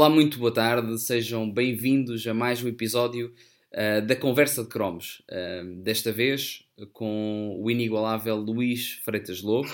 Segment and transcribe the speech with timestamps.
[0.00, 3.34] Olá, muito boa tarde, sejam bem-vindos a mais um episódio
[3.72, 5.22] uh, da Conversa de Cromos.
[5.30, 9.68] Uh, desta vez com o inigualável Luís Freitas Lobo.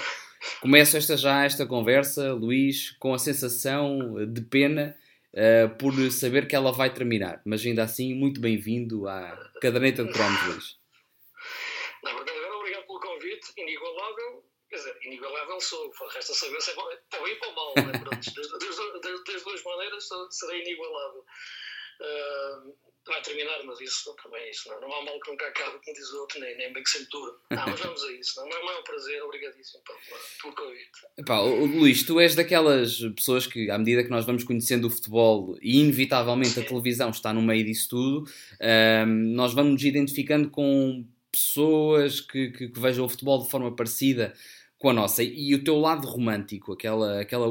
[0.60, 4.96] Começo esta já esta conversa, Luís, com a sensação de pena
[5.32, 10.12] uh, por saber que ela vai terminar, mas ainda assim, muito bem-vindo à caderneta de
[10.12, 10.78] Cromos, Luís.
[12.02, 17.32] Obrigado pelo convite, inigualável quer dizer, inigualável sou, resta saber se é bom, para bem
[17.32, 17.92] e para mal, né?
[17.98, 21.24] Pronto, das, das, das, duas maneiras serei inigualável.
[22.00, 22.74] Uh,
[23.06, 25.96] vai terminar, mas isso também é isso, não, não há mal que nunca acabe, como
[25.96, 27.32] diz o outro, nem, nem bem que sempre dura.
[27.50, 29.82] Ah, mas vamos a isso, não, não é um prazer, obrigadíssimo
[30.42, 31.76] pelo, convite.
[31.78, 35.80] Luís, tu és daquelas pessoas que, à medida que nós vamos conhecendo o futebol e
[35.80, 36.62] inevitavelmente Sim.
[36.62, 38.30] a televisão está no meio disso tudo,
[39.06, 44.34] nós vamos nos identificando com pessoas que, que, que, vejam o futebol de forma parecida
[44.78, 45.22] com a nossa.
[45.22, 47.46] E o teu lado romântico, aquela, aquela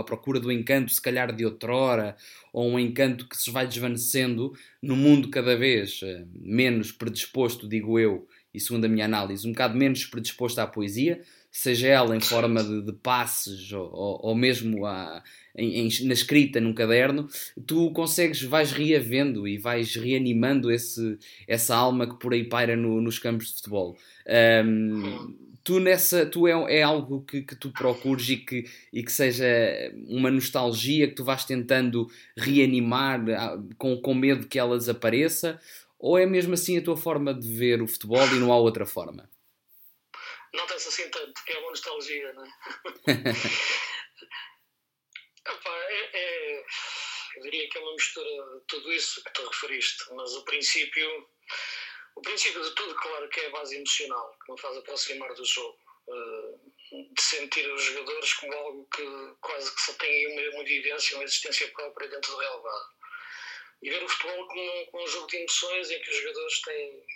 [0.00, 2.16] a procura do encanto, se calhar de outrora,
[2.52, 7.98] ou um encanto que se vai desvanecendo no mundo cada vez eh, menos predisposto, digo
[7.98, 12.20] eu, e segundo a minha análise, um bocado menos predisposto à poesia, seja ela em
[12.20, 15.22] forma de, de passes ou, ou, ou mesmo a,
[15.56, 17.28] em, em, na escrita num caderno,
[17.66, 23.00] tu consegues, vais reavendo e vais reanimando esse, essa alma que por aí paira no,
[23.00, 23.96] nos campos de futebol.
[24.64, 25.34] Um,
[25.66, 29.44] tu nessa tu é, é algo que, que tu procures e que, e que seja
[30.06, 35.60] uma nostalgia que tu vais tentando reanimar ah, com, com medo que ela desapareça
[35.98, 38.86] ou é mesmo assim a tua forma de ver o futebol e não há outra
[38.86, 39.28] forma?
[40.54, 42.48] Não tens assim tanto, que é uma nostalgia, não é?
[45.48, 46.64] Epá, é, é,
[47.38, 51.26] eu diria que é uma mistura de tudo isso que tu referiste, mas o princípio
[52.16, 55.44] o princípio de tudo, claro, que é a base emocional, que me faz aproximar do
[55.44, 55.78] jogo.
[56.08, 59.02] Eh, de sentir os jogadores como algo que
[59.40, 62.90] quase que só tem uma, uma vivência, uma existência própria dentro do relevado.
[63.82, 67.06] E ver o futebol como, como um jogo de emoções em que os jogadores têm,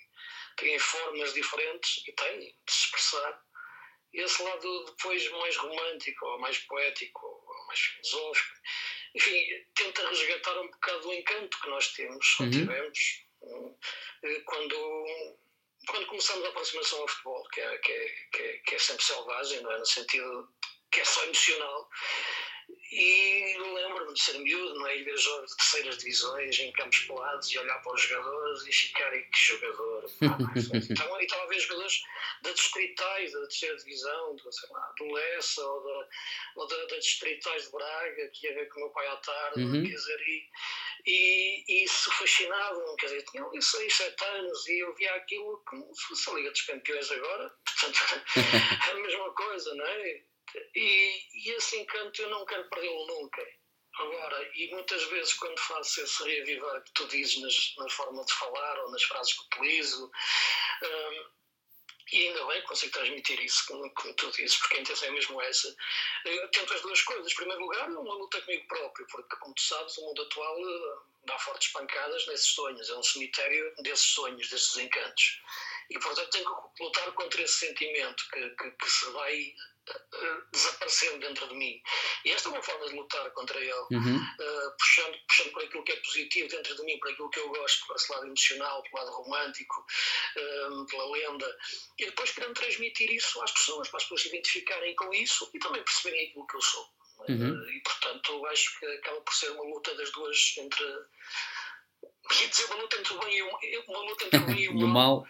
[0.56, 3.42] têm formas diferentes e têm de se expressar.
[4.12, 8.58] E esse lado depois mais romântico, ou mais poético, ou mais filosófico,
[9.14, 12.50] enfim, tenta resgatar um bocado do encanto que nós temos, ou uhum.
[12.50, 12.98] tivemos,
[13.44, 13.74] eh,
[14.44, 15.06] quando,
[15.86, 19.60] quando começamos a aproximação ao futebol, que é, que é, que é, é sempre selvagem,
[19.62, 19.78] não é?
[19.78, 20.48] no sentido
[20.90, 21.88] que é só emocional,
[22.92, 24.98] e lembro-me de ser miúdo, não é?
[24.98, 28.72] E ver jogos de terceiras divisões em campos pelados e olhar para os jogadores e
[28.72, 30.10] ficar aí, que jogador.
[30.90, 32.02] então, e estava a ver jogadores
[32.42, 36.08] da distritais, da terceira divisão, do, sei lá, do Lessa ou da,
[36.56, 39.62] ou da, da distritais de Braga, que ia ver com o meu pai à tarde,
[39.62, 39.82] uhum.
[39.82, 40.48] quer dizer, e,
[41.06, 45.62] e, e isso fascinava-me, quer dizer, tinha ali 6, 7 anos e eu via aquilo
[45.64, 50.29] como se fosse a Liga dos Campeões agora, portanto, é a mesma coisa, não é?
[50.74, 53.46] E, e esse encanto eu não quero perdê-lo nunca.
[53.98, 58.32] Agora, e muitas vezes quando faço esse reavivar que tu dizes nas, na forma de
[58.32, 60.10] falar ou nas frases que utilizo,
[60.82, 61.40] um,
[62.12, 65.40] e ainda bem consigo transmitir isso, como, como, tu dizes, porque a intenção é mesmo
[65.42, 65.76] essa.
[66.24, 67.30] Eu tento as duas coisas.
[67.30, 70.58] Em primeiro lugar, é uma luta comigo próprio, porque, como tu sabes, o mundo atual
[70.58, 75.40] eh, dá fortes pancadas nesses sonhos, é um cemitério desses sonhos, desses encantos.
[75.88, 79.54] E, portanto, tenho que lutar contra esse sentimento que, que, que se vai
[80.52, 81.80] desaparecendo dentro de mim.
[82.24, 84.16] E esta é uma forma de lutar contra ele, uhum.
[84.16, 87.48] uh, puxando, puxando por aquilo que é positivo dentro de mim, por aquilo que eu
[87.48, 89.86] gosto, por esse lado emocional, pelo lado romântico,
[90.36, 91.58] uh, pela lenda,
[91.98, 95.58] e depois querendo transmitir isso às pessoas, para as pessoas se identificarem com isso e
[95.58, 96.88] também perceberem aquilo que eu sou.
[97.28, 97.52] Uhum.
[97.52, 100.84] Uh, e portanto, acho que acaba por ser uma luta das duas entre.
[102.38, 104.68] Quer dizer, uma luta entre o bem e o, uma luta entre o bem e
[104.68, 105.26] o mal.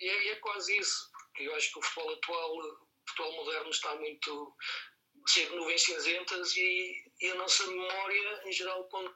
[0.00, 2.78] e é, é quase isso, porque eu acho que o futebol atual
[3.08, 4.56] futebol moderno está muito
[5.28, 9.14] cheio de nuvens cinzentas e, e a nossa memória, em geral, quando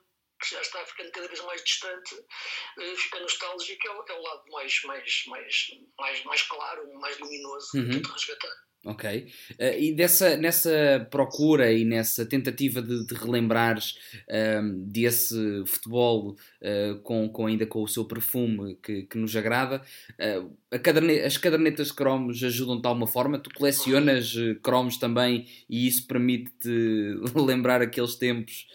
[0.50, 4.82] já está ficando cada vez mais distante, uh, fica nostálgica, é, é o lado mais,
[4.84, 5.66] mais, mais,
[5.98, 7.86] mais, mais claro, mais luminoso uhum.
[7.86, 8.65] que tento resgatar.
[8.86, 9.26] Ok.
[9.58, 13.96] Uh, e dessa, nessa procura e nessa tentativa de, de relembrares
[14.28, 15.36] uh, desse
[15.66, 21.18] futebol uh, com, com ainda com o seu perfume que, que nos agrada, uh, caderne
[21.18, 23.40] as cadernetas de cromos ajudam de alguma forma?
[23.40, 28.68] Tu colecionas cromos também e isso permite-te lembrar aqueles tempos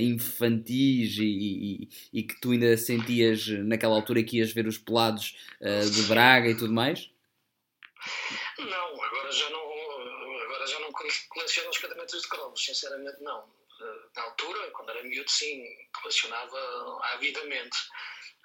[0.00, 1.88] infantis e, e,
[2.20, 5.36] e, que tu ainda sentias naquela altura que ias ver os pelados
[5.92, 7.10] de Braga e tudo mais?
[8.58, 10.90] Não, agora já não, agora já não
[11.28, 13.52] coleciono as cadernetas de cromos, sinceramente não.
[13.80, 15.62] Eh, na altura, quando era miúdo, sim,
[16.00, 16.58] colecionava
[17.14, 17.76] avidamente.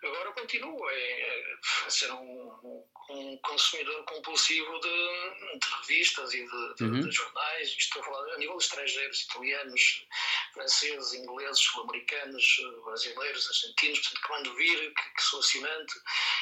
[0.03, 6.83] Agora continuo é, a ser um, um consumidor compulsivo de, de revistas e de, de,
[6.83, 7.01] uhum.
[7.01, 7.75] de, jornais.
[7.77, 10.07] Estou a falar a nível de estrangeiros, italianos,
[10.53, 13.99] franceses, ingleses, sul-americanos, brasileiros, argentinos.
[13.99, 15.93] Portanto, que mando vir, que, que, sou assinante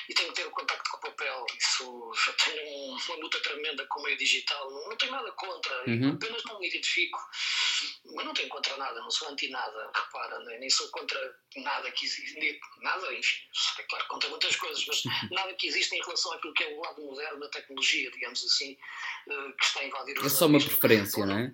[0.07, 1.45] e tenho que ter o contacto com o papel.
[1.57, 2.11] Isso,
[2.45, 4.71] tenho uma luta tremenda com o meio digital.
[4.71, 6.13] Não, não tenho nada contra, uhum.
[6.13, 7.19] apenas não me identifico.
[8.13, 12.59] Mas não tenho contra nada, não sou anti-nada, repara, nem sou contra nada que existe.
[12.81, 13.48] Nada, enfim,
[13.79, 16.79] é claro, contra muitas coisas, mas nada que existe em relação àquilo que é o
[16.79, 18.77] lado moderno da tecnologia, digamos assim,
[19.27, 21.53] eh, que está a invadir os É só uma preferência, não é?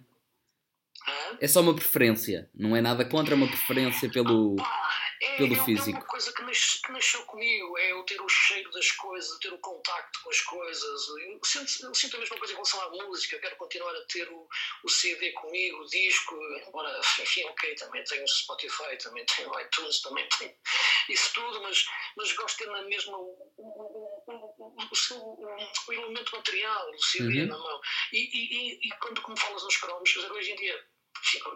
[1.40, 4.56] É só uma preferência, não é nada contra uma preferência pelo.
[4.60, 4.86] Ah,
[5.22, 5.90] é, pelo é, físico.
[5.90, 9.38] É uma coisa que, nas, que, nasceu comigo, é eu ter o cheiro das coisas,
[9.40, 11.08] ter o contacto com as coisas.
[11.08, 14.28] Eu sinto, eu sinto a mesma coisa em relação à música, quero continuar a ter
[14.30, 14.48] o,
[14.84, 16.36] o CD comigo, o disco,
[16.68, 20.52] embora, enfim, ok, também tenho o Spotify, também tenho o iTunes, também tenho
[21.08, 21.15] tudo,
[21.66, 21.86] mas,
[22.16, 24.76] mas gosto de ter na mesma o, o, o,
[25.88, 27.48] o, elemento material, o CD uhum.
[27.48, 27.82] na mão.
[28.14, 30.95] E, e, e, e quando como falas nos cromos, hoje em dia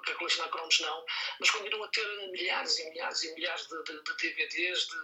[0.04, 1.06] para colecionar cromos não,
[1.40, 4.96] mas continuo a ter milhares e milhares e milhares de, de, de DVDs, de,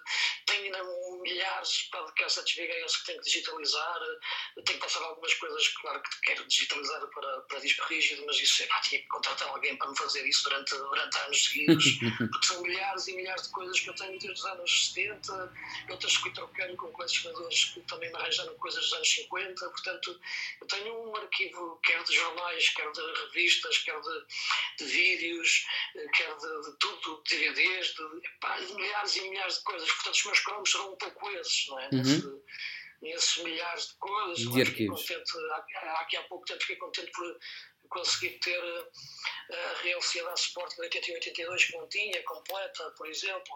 [0.45, 0.83] tenho ainda
[1.21, 3.99] milhares de cassetes VHS que tenho que digitalizar,
[4.55, 8.63] tenho que passar algumas coisas, claro que quero digitalizar para, para disco rígido, mas isso
[8.63, 11.85] é pá, tinha que contratar alguém para me fazer isso durante, durante anos seguidos,
[12.31, 15.53] porque são milhares e milhares de coisas que eu tenho desde os anos 70,
[15.89, 20.19] outras que fui trocando com colecionadores que também me arranjaram coisas dos anos 50, portanto
[20.61, 24.25] eu tenho um arquivo, quer de jornais, quer de revistas, quer de
[24.77, 25.65] de vídeos,
[25.95, 29.91] eh, quer de, de tudo, de DVDs, de, de, milhares e milhares de coisas.
[29.91, 31.85] Portanto, os meus cromos serão um pouco esses, não é?
[31.85, 32.03] Uhum.
[32.03, 32.43] Nesse,
[33.01, 34.51] nesses milhares de coisas.
[34.51, 35.01] De arquivos.
[35.01, 35.31] Contente,
[35.75, 37.39] há, aqui há pouco tempo fiquei contente por
[37.89, 38.63] conseguir ter
[39.49, 43.53] eh, a Real Sociedade Sport de 81-82 que não tinha, completa, por exemplo.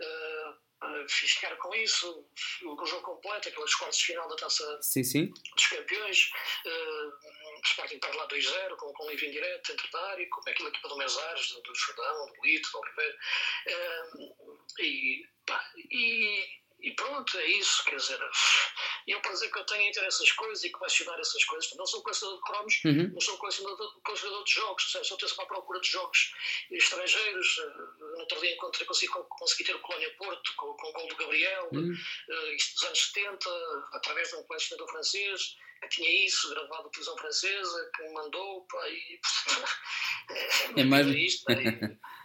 [0.00, 2.24] Uh, Uh, fiz ficar com isso,
[2.62, 5.32] o jogo completo, aqueles quartos de final da taça sim, sim.
[5.56, 6.30] dos campeões.
[6.64, 10.28] Uh, o Sporting perde lá 2-0 com, com um livro em direto dentro da área,
[10.30, 13.18] com aquela equipa do Mesares, do, do Jordão, do Lito, do Oliveira.
[13.66, 18.20] Uh, e, pá, e e pronto, é isso, quer dizer,
[19.08, 21.74] e é um prazer que eu tenha entre essas coisas e colecionar essas coisas.
[21.76, 23.10] Não sou colecionador de cromos, uhum.
[23.14, 26.34] não sou colecionador, colecionador de jogos, sou estou sempre à procura de jogos
[26.70, 27.56] estrangeiros.
[27.98, 31.16] No outro dia encontrei, consegui, consegui ter o Colónia Porto com, com o gol do
[31.16, 31.90] Gabriel, uhum.
[31.90, 33.48] uh, isto dos anos 70,
[33.94, 38.66] através de um colecionador francês que tinha isso gravado na televisão francesa, que me mandou,
[38.66, 39.20] pá, e
[40.76, 41.06] é, é mais.
[41.06, 41.56] Isto, e,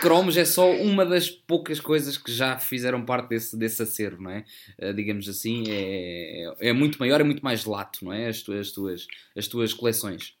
[0.00, 4.30] Cromos é só uma das poucas coisas que já fizeram parte desse, desse acervo, não
[4.30, 4.44] é?
[4.80, 8.28] Uh, digamos assim, é, é muito maior, é muito mais lato, não é?
[8.28, 10.36] As tuas, as tuas, as tuas coleções.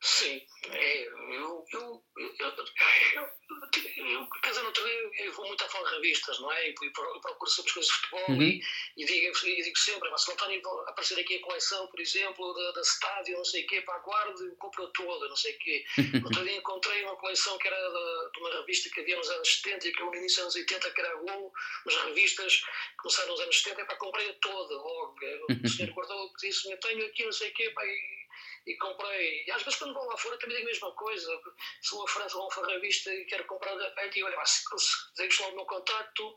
[0.00, 2.56] Sim, é, eu, eu, eu, eu
[3.96, 5.46] eu, quer dizer, outro dia eu vou
[6.06, 6.68] a revistas, não é?
[6.68, 8.42] E, e procuro sobre as coisas de futebol uhum.
[8.42, 8.62] e,
[8.96, 12.72] e, digo, e digo sempre, mas se António aparecer aqui a coleção, por exemplo, da,
[12.72, 15.84] da Stadio, não sei o quê, para guarda, compro toda, não sei o quê.
[16.24, 19.56] outro dia encontrei uma coleção que era de, de, uma revista que havia nos anos
[19.62, 21.52] 70 e que no início dos anos 80, que era a Gol,
[21.84, 22.62] mas revistas
[22.98, 25.16] começaram nos anos 70, e para comprei toda logo.
[25.64, 28.25] O senhor guardou que disse, eu tenho aqui, não sei o quê, pá, e,
[28.66, 29.44] e comprei.
[29.46, 31.40] E às vezes quando vou lá fora também digo a mesma coisa.
[31.80, 34.62] Se vou a França vou a uma revista e quero comprar da e olha, se,
[34.78, 36.36] se deixo lá o meu contacto,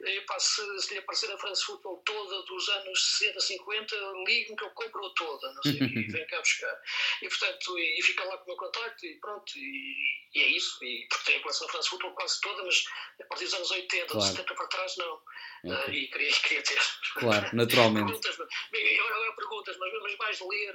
[0.00, 4.56] e, pá, se, se lhe aparecer a France Football toda dos anos 60, 50, ligue-me
[4.56, 6.80] que eu compro toda, não sei, e vem cá buscar.
[7.22, 9.96] E portanto, e, e fica lá com o meu contacto e pronto, e,
[10.34, 10.84] e é isso.
[10.84, 12.84] E, porque tenho a coleção da France Football quase toda, mas
[13.20, 14.36] a partir dos anos 80, claro.
[14.36, 15.20] 70 para trás, não.
[15.64, 15.72] Okay.
[15.72, 16.80] Uh, e queria, queria ter.
[17.14, 18.06] Claro, naturalmente.
[18.20, 20.74] perguntas, agora perguntas, mas, mas mais ler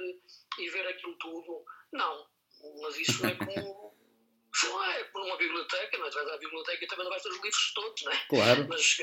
[0.58, 2.26] e ver aquilo tudo, não.
[2.82, 3.86] Mas isso é como.
[4.58, 6.10] sei lá, é como uma biblioteca, não é?
[6.10, 8.16] Tu vais à biblioteca e também não vais ter os livros todos, não é?
[8.28, 8.66] Claro.
[8.68, 8.96] Mas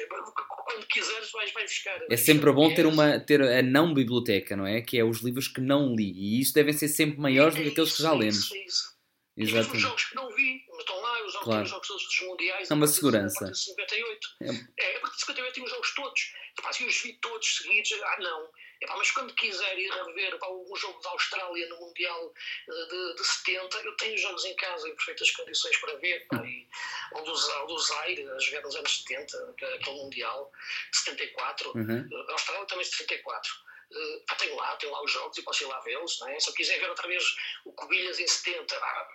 [0.66, 2.02] quando quiseres vais, vais buscar.
[2.10, 4.82] É sempre bom ter, uma, ter a não biblioteca, não é?
[4.82, 6.12] Que é os livros que não li.
[6.12, 8.36] E isso devem ser sempre maiores é, do que aqueles que já lemos.
[8.36, 8.94] Isso, é isso.
[9.36, 9.74] Exatamente.
[9.74, 11.64] E os jogos que não vi, mas estão lá, os jogos, claro.
[11.64, 12.72] os jogos todos dos mundiais.
[12.72, 13.46] É uma segurança.
[13.46, 14.28] A partir de 58.
[14.42, 14.46] É,
[14.94, 16.34] é a partir de 58 tem os jogos todos.
[16.58, 18.50] Epá, se os vi todos seguidos, ah não.
[18.84, 22.34] Epá, mas quando quiser ir rever pá, um jogo da Austrália no Mundial
[22.70, 26.28] eh, de, de 70, eu tenho jogos em casa em perfeitas condições para ver.
[26.28, 26.68] Pá, e,
[27.14, 27.34] ou do,
[27.68, 30.52] do Zaire, a jogar nos anos 70, aquele Mundial,
[30.92, 31.72] de 74.
[31.76, 32.10] Uhum.
[32.28, 35.68] A Austrália também de 74 uh, tenho lá, tenho lá os jogos e posso ir
[35.68, 36.40] lá vê-los, não é?
[36.40, 37.24] Se eu quiser ver outra vez
[37.66, 39.08] o Cobilhas em 70, ah,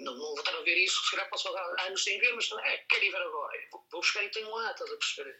[0.00, 2.48] não, não vou estar a ver isso, se calhar posso dar anos sem ver, mas
[2.64, 3.58] é, quero ir ver agora.
[3.90, 5.36] Vou, buscar e tenho lá, estás a perceber?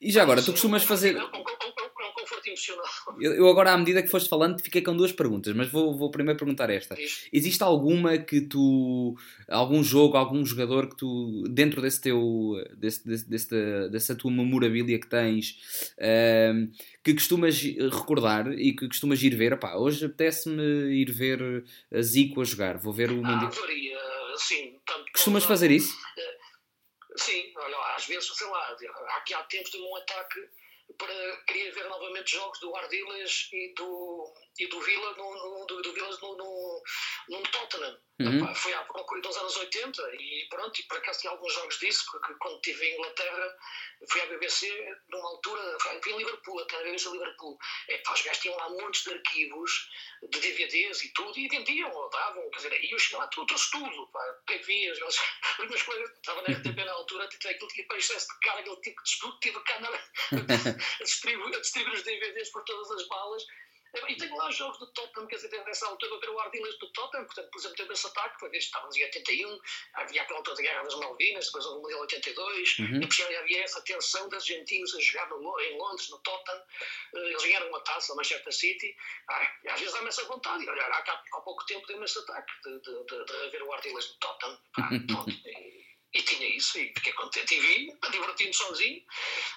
[0.00, 1.16] E já agora, tu costumas fazer.
[1.16, 2.86] É um, é um, é um conforto emocional.
[3.20, 6.10] Eu, eu, agora, à medida que foste falando, fiquei com duas perguntas, mas vou, vou
[6.10, 6.94] primeiro perguntar esta.
[6.94, 7.28] Diz.
[7.32, 9.16] Existe alguma que tu.
[9.48, 12.54] algum jogo, algum jogador que tu, dentro desse teu.
[12.76, 15.56] desse, desse, desse dessa tua memorabilia que tens,
[15.98, 16.70] uh,
[17.02, 19.52] que costumas recordar e que costumas ir ver?
[19.52, 20.62] Epá, hoje apetece-me
[20.94, 23.50] ir ver a Zico a jogar, vou ver o Mundial.
[23.52, 23.98] Ah, varia,
[24.36, 24.78] sim.
[24.86, 25.96] Tanto Costumas fazer isso?
[27.16, 28.76] Sim, olha, às vezes, sei lá,
[29.16, 30.40] aqui há tempos de um ataque
[30.96, 35.82] para queria ver novamente jogos do Ardiles e do, e do Vila no, no, do,
[35.82, 36.82] do Vila no, no,
[37.28, 37.98] no Tottenham.
[38.20, 38.36] Uhum.
[38.36, 41.78] Epá, foi à procura dos anos 80 e pronto, e por acaso tinha alguns jogos
[41.78, 43.56] disso, porque quando estive em Inglaterra
[44.10, 44.68] fui à BBC
[45.08, 47.58] numa altura, fui em Liverpool, até a BBC Liverpool.
[47.88, 49.90] Epá, os gajos tinham lá montes de arquivos
[50.22, 53.46] de DVDs e tudo, e vendiam, ou davam, quer dizer, e eu chegava lá, tudo,
[53.46, 57.86] trouxe tudo, pá, TVs, os meus colegas, estava na RTP na altura, tinha aquilo tinha
[57.86, 62.02] para excesso de cara, aquele tipo de disputa, tive cá a distribuir, a distribuir os
[62.02, 63.46] DVDs por todas as balas,
[64.08, 66.92] e tenho lá jogos do Tottenham, quer dizer, nessa altura eu ver o Ardiles do
[66.92, 69.60] Tottenham, portanto, por exemplo, teve esse ataque, foi desde estávamos em 81,
[69.94, 73.00] havia aquela altura da Guerra das Malvinas, depois houve o Mundial 82, uhum.
[73.00, 76.62] depois havia essa tensão dos argentinos a jogar no, em Londres, no Tottenham,
[77.14, 78.96] eh, eles ganharam uma taça, Manchester City,
[79.28, 82.80] ah, às vezes há-me essa vontade, olha, há, há pouco tempo deu-me esse ataque de,
[82.80, 85.32] de, de, de o Ardiles do Tottenham, ah, pronto,
[86.12, 89.02] e, tinha isso, e fiquei contente e vi, divertindo sozinho,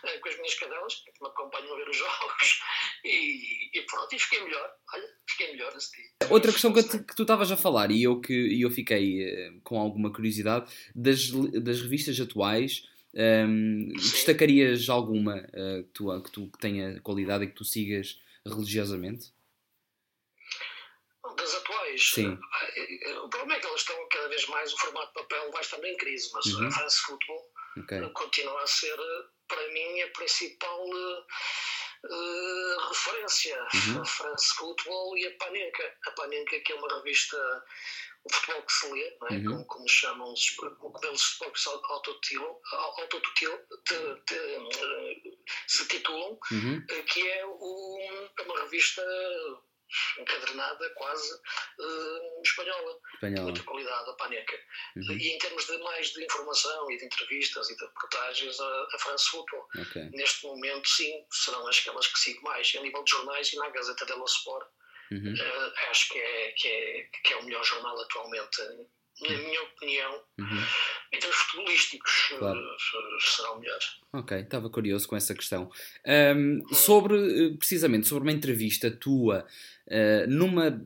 [0.03, 2.59] eh, com as minhas cadelas, que me acompanham a ver os jogos,
[3.03, 4.71] e, e pronto, e fiquei melhor.
[4.93, 6.29] Olha, fiquei melhor nesse dia.
[6.29, 9.61] Outra questão que, que tu estavas a falar, e eu, que, e eu fiquei uh,
[9.63, 12.87] com alguma curiosidade, das, das revistas atuais.
[13.15, 17.63] Um, ehm, destacarias alguma uh, que, tu, que, tu, que tenha qualidade e que tu
[17.63, 19.31] sigas religiosamente?
[21.37, 22.11] Das atuais?
[22.11, 22.39] Sim.
[23.23, 24.02] O problema é que elas estão
[24.33, 26.67] vez mais, o formato de papel vai estar em crise, mas uhum.
[26.67, 28.09] a France Football okay.
[28.09, 28.97] continua a ser,
[29.47, 31.25] para mim, a principal uh,
[32.89, 33.57] referência.
[33.73, 34.01] Uhum.
[34.01, 35.95] A France Football e a Panenka.
[36.07, 37.65] A Panenka, que é uma revista
[38.25, 39.17] o futebol que se lê, é?
[39.33, 39.43] uhum.
[39.43, 40.55] como, como chamam os,
[42.97, 45.37] autotutil, te, te, uh,
[45.67, 46.85] se titulam, uhum.
[47.05, 49.03] que é um, uma revista
[50.19, 54.59] encadernada quase uh, espanhola, espanhola, de muita qualidade, a Paneca.
[54.95, 55.17] Uhum.
[55.17, 58.99] E em termos de mais de informação e de entrevistas e de reportagens, a, a
[58.99, 59.67] France Football.
[59.87, 60.09] Okay.
[60.11, 62.73] Neste momento, sim, serão aquelas que sigo mais.
[62.75, 64.67] A nível de jornais e na Gazeta dello Sport,
[65.11, 65.33] uhum.
[65.33, 68.61] uh, acho que é, que, é, que é o melhor jornal atualmente
[69.21, 70.63] na minha opinião, uhum.
[71.13, 72.59] em termos futebolísticos, claro.
[72.59, 73.85] Eh, serão melhores.
[74.11, 75.69] Ok, estava curioso com essa questão.
[76.05, 76.73] Um, uhum.
[76.73, 79.45] Sobre, precisamente, sobre uma entrevista tua
[79.87, 80.83] uh, numa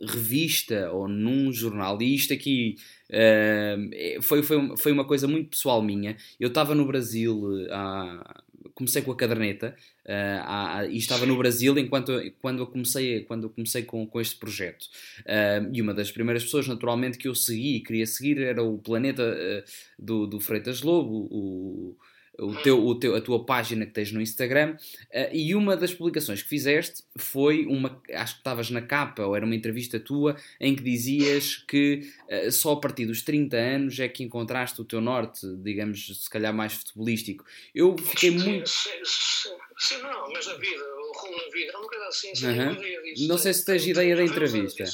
[0.00, 2.76] revista ou num jornal, e isto aqui
[3.10, 6.16] uh, foi, foi, foi uma coisa muito pessoal minha.
[6.38, 8.42] Eu estava no Brasil há
[8.80, 13.50] comecei com a caderneta uh, e estava no Brasil enquanto quando eu comecei quando eu
[13.50, 14.84] comecei com, com este projeto.
[15.20, 18.78] Uh, e uma das primeiras pessoas naturalmente que eu segui e queria seguir era o
[18.78, 21.96] Planeta uh, do, do Freitas Lobo o
[22.40, 25.92] o teu, o teu, a tua página que tens no Instagram uh, e uma das
[25.92, 30.36] publicações que fizeste foi uma, acho que estavas na capa ou era uma entrevista tua
[30.58, 34.84] em que dizias que uh, só a partir dos 30 anos é que encontraste o
[34.84, 37.44] teu norte, digamos, se calhar mais futebolístico.
[37.74, 38.68] Eu fiquei muito.
[38.68, 42.72] Sim, não, mas a vida, o rumo na vida, não coisa assim, sim, uhum.
[42.72, 43.28] ideia disso.
[43.28, 44.84] Não sei se tens ideia da entrevista.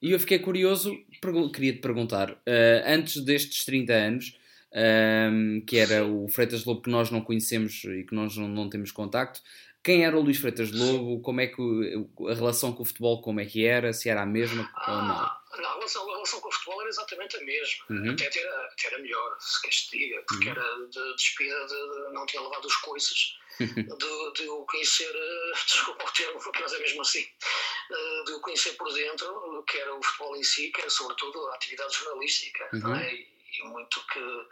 [0.00, 0.96] E eu fiquei curioso,
[1.52, 2.36] queria te perguntar, uh,
[2.86, 4.39] antes destes 30 anos,
[4.72, 8.68] um, que era o Freitas Lobo que nós não conhecemos e que nós não, não
[8.68, 9.40] temos contacto.
[9.82, 11.20] Quem era o Luís Freitas Lobo?
[11.22, 11.62] Como é que
[12.28, 13.92] a relação com o futebol como é que era?
[13.92, 15.62] Se era a mesma ah, ou não?
[15.62, 17.84] Não, a relação, a relação, com o futebol era exatamente a mesma.
[17.88, 18.12] Uhum.
[18.12, 20.52] Até, era, até era melhor, se queres te diga, porque uhum.
[20.52, 26.04] era de despida de, não tinha levado os coices de, de o conhecer, eh, desculpa
[26.04, 27.26] o termo, mas é mesmo assim,
[27.90, 31.48] eh, de o conhecer por dentro, que era o futebol em si, que era sobretudo
[31.48, 32.94] a atividade jornalística, uhum.
[32.94, 33.26] é?
[33.58, 34.48] E muito que,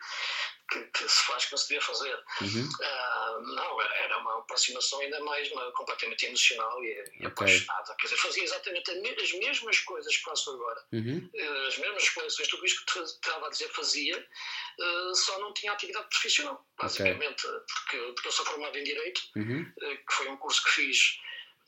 [0.71, 2.25] que, que, se faz que não se devia fazer.
[2.41, 2.69] Uhum.
[2.69, 7.27] Uh, não, era uma aproximação ainda mais uma, completamente emocional e, e okay.
[7.27, 7.95] apaixonada.
[7.97, 11.31] Quer dizer, fazia exatamente as mesmas coisas que faço agora, uhum.
[11.33, 15.73] uh, as mesmas coisas, tudo isto que estava a dizer fazia, uh, só não tinha
[15.73, 17.61] atividade profissional, basicamente, okay.
[17.61, 19.73] porque, porque eu sou formado em Direito, uhum.
[19.75, 21.19] que foi um curso que fiz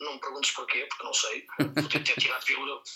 [0.00, 1.46] não me perguntes porquê, porque não sei.
[1.74, 2.44] Podia ter tirado,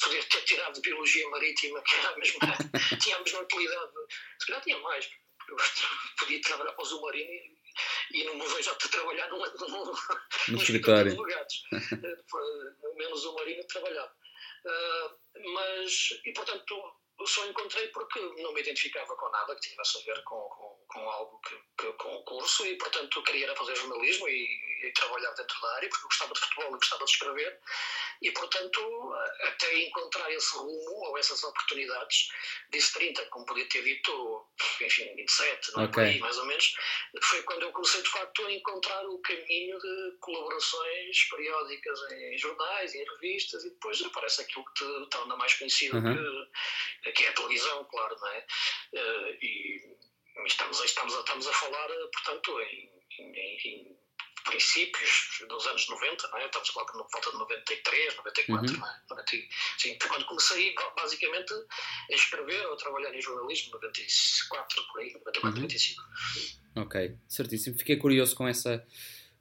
[0.00, 2.38] podia ter tirado Biologia Marítima, que era a mesma,
[3.00, 3.92] tinha a mesma utilidade.
[4.38, 5.08] Se calhar tinha mais.
[5.48, 5.56] Eu
[6.18, 7.58] podia trabalhar para o Zumarino e,
[8.12, 9.94] e não me vejo a trabalhar num, num,
[10.48, 11.22] no escritório.
[11.22, 11.62] Gatos.
[12.96, 14.14] Menos o Marino trabalhava.
[14.64, 16.74] Uh, mas, e portanto,
[17.26, 20.63] só encontrei porque não me identificava com nada que tivesse a ver com, com,
[20.94, 25.32] com algo que, que, com o curso e, portanto, queria fazer jornalismo e, e trabalhar
[25.32, 27.60] dentro da área, porque gostava de futebol e gostava de escrever,
[28.22, 32.28] e portanto, até encontrar esse rumo ou essas oportunidades,
[32.70, 34.46] disse 30, como podia ter dito,
[34.80, 36.04] enfim, 27, não é okay.
[36.04, 36.76] aí, mais ou menos,
[37.22, 42.94] foi quando eu comecei de facto a encontrar o caminho de colaborações periódicas em jornais,
[42.94, 46.46] em revistas, e depois aparece aquilo que te torna mais conhecido, uhum.
[47.02, 48.46] que, que é a televisão, claro, não é?
[48.92, 49.93] Uh, e
[50.46, 53.96] estamos, estamos, a, estamos a falar, portanto, em, em, em
[54.44, 56.46] princípios dos anos 90, não é?
[56.46, 58.80] estamos a falar por volta de 93, 94, uhum.
[58.80, 59.00] não é?
[59.10, 59.30] 90,
[59.78, 65.12] sim, foi quando comecei basicamente a escrever ou a trabalhar em jornalismo, 94, por aí,
[65.12, 65.56] 94, uhum.
[65.56, 66.02] 95.
[66.76, 67.78] Ok, certíssimo.
[67.78, 68.86] Fiquei curioso com essa,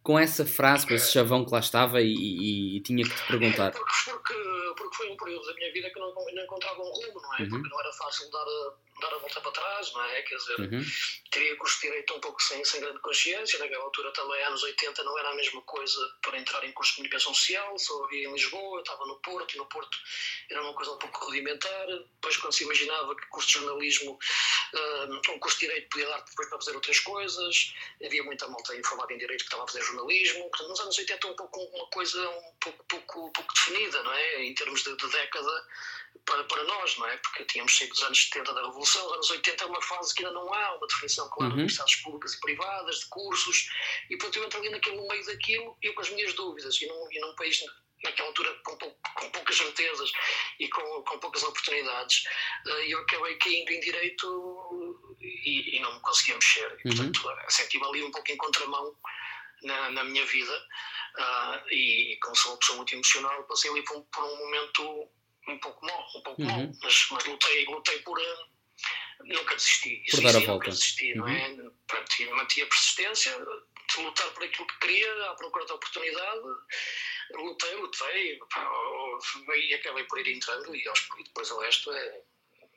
[0.01, 3.27] com essa frase, com esse chavão que lá estava e, e, e tinha que te
[3.27, 3.69] perguntar.
[3.69, 4.33] É, porque, porque,
[4.77, 7.41] porque, foi um período da minha vida que não, não encontrava um rumo, não é?
[7.41, 7.49] Uhum.
[7.49, 10.21] Porque não era fácil dar a dar a volta para trás, não é?
[10.21, 10.85] Quer dizer, uhum.
[11.31, 15.03] teria curso de Direito um pouco sem, sem grande consciência, naquela altura também, anos 80,
[15.03, 18.33] não era a mesma coisa para entrar em curso de Comunicação Social, só havia em
[18.33, 19.97] Lisboa, eu estava no Porto, e no Porto
[20.49, 24.19] era uma coisa um pouco rudimentar, depois quando se imaginava que curso de jornalismo,
[24.73, 27.73] uh, um curso de Direito podia dar depois para fazer outras coisas,
[28.03, 31.27] havia muita malta informada em Direito que estava a fazer jornalismo, portanto, nos anos 80
[31.27, 34.43] um pouco uma coisa um pouco, pouco, pouco definida, não é?
[34.43, 35.67] Em termos de, de década,
[36.25, 37.17] para, para nós, não é?
[37.17, 40.25] Porque tínhamos saído dos anos 70 da Revolução, os anos 80 é uma fase que
[40.25, 41.49] ainda não há uma definição clara uhum.
[41.49, 43.69] de universidades públicas e privadas, de cursos,
[44.09, 46.87] e portanto eu entro ali naquele, no meio daquilo, eu com as minhas dúvidas, e
[46.87, 47.63] num, e num país
[48.03, 50.11] naquela altura com, com, poucas certezas
[50.59, 52.25] e com, com poucas oportunidades,
[52.67, 56.77] eh, eu acabei caindo em direito e, e não me conseguia mexer.
[56.83, 56.95] E, uhum.
[56.95, 57.49] portanto, uhum.
[57.49, 58.95] senti-me ali um pouco em contramão
[59.63, 60.67] na, na minha vida
[61.17, 65.09] uh, e, como sou uma pessoa muito emocional, passei ali por, por um momento
[65.47, 66.47] um pouco mal, um pouco uhum.
[66.47, 68.17] mal, mas, mas lutei, lutei por.
[68.17, 68.53] Uh,
[69.25, 70.03] nunca desisti.
[70.11, 70.51] Por dar a volta.
[70.51, 71.19] Nunca desisti, uhum.
[71.19, 71.47] não é?
[71.49, 71.71] Uhum.
[71.87, 73.31] Pronto, a persistência
[73.95, 76.41] de lutar por aquilo que queria, à procura da oportunidade.
[77.35, 78.69] Lutei, lutei, pá,
[79.55, 80.83] e acabei por ir entrando, e,
[81.23, 82.21] depois o resto é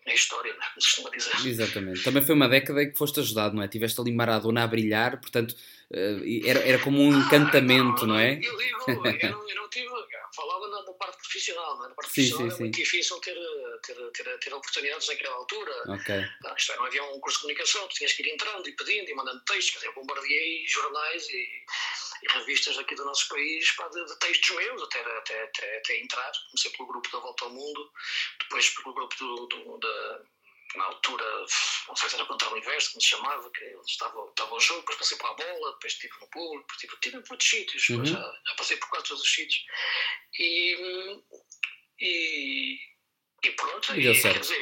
[0.07, 0.67] é história, não é?
[0.69, 1.49] como se costuma dizer.
[1.49, 2.05] Exatamente.
[2.05, 3.69] Também foi uma década em que foste ajudado, não é?
[3.69, 5.57] Tiveste ali Maradona a brilhar, portanto,
[5.93, 8.35] eh, era, era como um encantamento, ah, não, não, é?
[8.35, 9.89] Eu digo, eu não, eu não tive,
[10.37, 11.89] falava na, na, parte profissional, é?
[11.89, 13.39] Na parte sim, profissional sim, é muito difícil ter,
[13.83, 15.73] ter, ter, ter oportunidades naquela altura.
[15.89, 16.15] Ok.
[16.45, 18.77] Ah, isto é, não havia um curso de comunicação, tu tinhas que ir entrando e
[18.77, 21.65] pedindo e mandando textos, quer dizer, bombardeei jornais e
[22.23, 26.01] e revistas aqui do nosso país pá, de, de, textos meus até, até, até, até,
[26.01, 26.33] entrar.
[26.51, 27.93] Comecei pelo grupo da Volta ao Mundo,
[28.41, 30.23] depois pelo grupo do, do da,
[30.75, 31.25] na altura,
[31.89, 34.61] não sei se era contra o universo, como se chamava, que eles estavam, estavam ao
[34.61, 37.89] jogo, depois passei para a bola, depois estive no público, estive, estive por outros sítios,
[37.91, 38.05] uhum.
[38.05, 39.65] já, já, passei por quase todos os sítios.
[40.39, 41.23] E,
[42.01, 42.79] e,
[43.45, 44.61] e pronto, e, e quer dizer,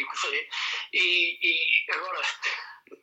[0.92, 2.22] e, e agora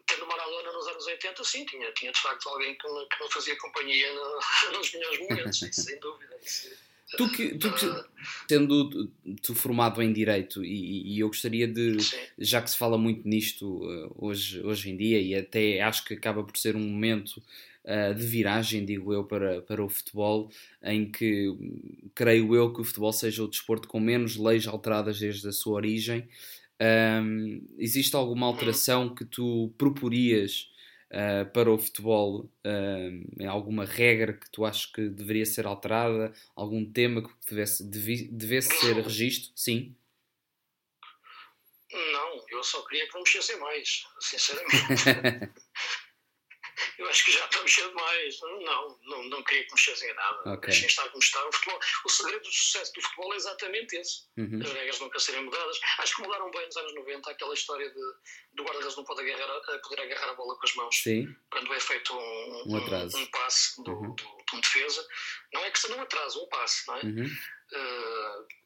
[0.06, 3.32] tendo Maradona nos anos 80, sim, tinha, tinha de facto alguém que me, que me
[3.32, 4.40] fazia companhia no,
[4.78, 6.40] nos melhores momentos, sem dúvida.
[7.17, 7.86] Tu que, tu que
[8.47, 9.10] tendo
[9.41, 11.97] tu formado em Direito, e, e eu gostaria de,
[12.38, 16.13] já que se fala muito nisto uh, hoje, hoje em dia, e até acho que
[16.13, 17.41] acaba por ser um momento
[17.86, 20.50] uh, de viragem, digo eu, para, para o futebol,
[20.84, 21.54] em que
[22.15, 25.74] creio eu que o futebol seja o desporto com menos leis alteradas desde a sua
[25.74, 26.28] origem,
[26.82, 30.71] um, existe alguma alteração que tu proporias
[31.12, 32.50] uh, para o futebol?
[32.65, 36.34] Uh, alguma regra que tu achas que deveria ser alterada?
[36.56, 39.52] Algum tema que devesse, devi, devesse ser registro?
[39.56, 39.95] Sim.
[41.91, 45.52] Não, eu só queria que não mexessem mais, sinceramente.
[47.02, 48.40] Eu acho que já está mexendo mais.
[48.42, 50.54] Não, não, não queria que mexessem em nada.
[50.54, 50.70] Okay.
[50.70, 51.48] Deixem estar como está.
[51.48, 54.28] O, futebol, o segredo do sucesso do futebol é exatamente esse.
[54.38, 54.62] Uhum.
[54.64, 55.80] As regras nunca serem mudadas.
[55.98, 58.02] Acho que mudaram bem nos anos 90 aquela história de,
[58.54, 61.36] do guarda-redes não pode agarrar, poder agarrar a bola com as mãos Sim.
[61.50, 64.16] quando é feito um, um, um, um passe do, uhum.
[64.16, 65.08] do, de um defesa.
[65.54, 66.88] Não é que seja um atraso, um passe.
[66.88, 67.02] Não é?
[67.02, 67.26] Uhum.
[67.26, 68.62] Uh,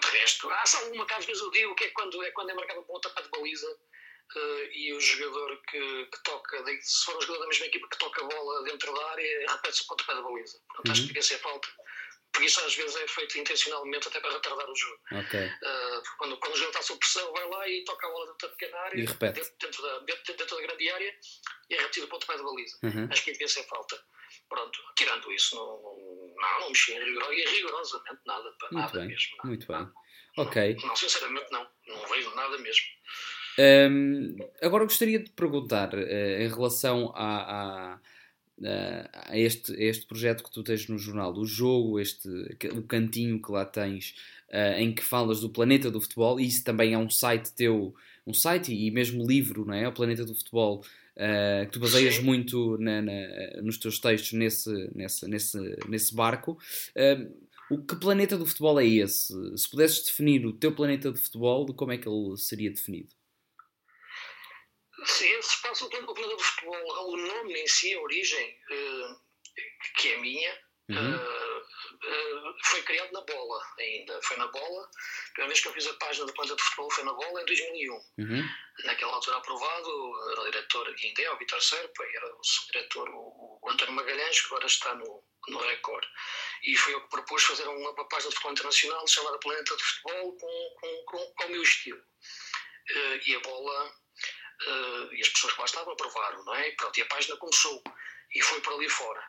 [0.00, 2.50] de resto, há só uma que às vezes eu digo que é quando é, quando
[2.50, 3.66] é marcado um pontapé de baliza
[4.36, 7.98] uh, e o jogador que, que toca, se for um jogador da mesma equipa que
[7.98, 10.58] toca a bola dentro da área, repete-se o pontapé da baliza.
[10.68, 10.92] Portanto, uhum.
[10.92, 11.68] acho que devia ser falta.
[12.32, 15.00] Porque isso às vezes é feito intencionalmente até para retardar o jogo.
[15.26, 15.46] Okay.
[15.46, 18.48] Uh, quando, quando o jogador está sob pressão, vai lá e toca a bola dentro
[18.48, 19.06] da pequena área, e.
[19.06, 21.16] Dentro, dentro, da, dentro, dentro da grande área,
[21.70, 22.76] e é repetido o pontapé da baliza.
[22.82, 23.08] Uhum.
[23.10, 24.04] Acho que devia ser falta.
[24.48, 25.80] Pronto, tirando isso, não,
[26.36, 29.08] não, não mexi rigorosamente nada, para Muito nada bem.
[29.08, 29.36] mesmo.
[29.36, 29.48] Nada.
[29.48, 29.92] Muito bem.
[30.36, 30.76] Ok.
[30.82, 31.70] Não, sinceramente não.
[31.86, 32.84] Não vejo nada mesmo.
[33.58, 37.98] Um, agora gostaria de perguntar uh, em relação a,
[38.64, 42.28] a, a, este, a, este, projeto que tu tens no jornal, o jogo, este,
[42.76, 44.14] o cantinho que lá tens,
[44.50, 47.94] uh, em que falas do planeta do futebol, e isso também é um site teu,
[48.26, 49.86] um site e mesmo livro, não é?
[49.86, 50.84] O planeta do futebol.
[51.16, 53.12] uh, que tu baseias muito na, na,
[53.62, 56.58] nos teus textos nesse, nesse, nesse, nesse barco.
[57.70, 59.32] O que planeta do futebol é esse?
[59.56, 63.08] Se pudesses definir o teu planeta de futebol, como é que ele seria definido?
[65.04, 69.20] Esse espaço, o planeta do futebol, o nome em si, a origem, uh,
[69.96, 71.14] que é minha, uhum.
[71.14, 74.20] uh, uh, foi criado na bola ainda.
[74.22, 74.82] Foi na bola.
[74.82, 77.42] A primeira vez que eu fiz a página do planeta de futebol foi na bola
[77.42, 77.94] em 2001.
[77.94, 78.48] Uhum.
[78.84, 82.40] Naquela altura aprovado, era o diretor Guindé, o Vitor Serpa, e era o
[82.72, 86.04] diretor o, o António Magalhães, que agora está no, no Record.
[86.62, 90.36] E foi eu que propus fazer uma, página de futebol internacional chamada Planeta de Futebol
[90.38, 92.02] com, com, com, com o meu estilo.
[93.26, 93.92] E a bola,
[94.62, 96.68] uh, e as pessoas que lá estavam aprovaram, não é?
[96.68, 97.82] E pronto, e a página começou
[98.34, 99.20] e foi por ali fora.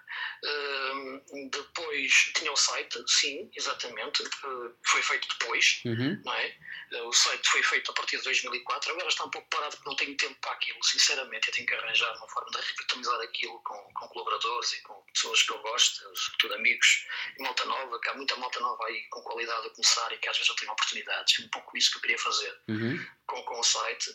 [0.43, 6.21] Uh, depois tinha o site, sim, exatamente, uh, foi feito depois, uhum.
[6.25, 6.57] não é?
[6.93, 9.89] Uh, o site foi feito a partir de 2004, agora está um pouco parado porque
[9.89, 13.59] não tenho tempo para aquilo, sinceramente, eu tenho que arranjar uma forma de revitalizar aquilo
[13.63, 17.05] com, com colaboradores e com pessoas que eu gosto, sobretudo amigos,
[17.37, 20.29] e malta nova, que há muita malta nova aí com qualidade a começar e que
[20.29, 23.05] às vezes eu tenho oportunidades, é um pouco isso que eu queria fazer uhum.
[23.27, 24.11] Com, com o site.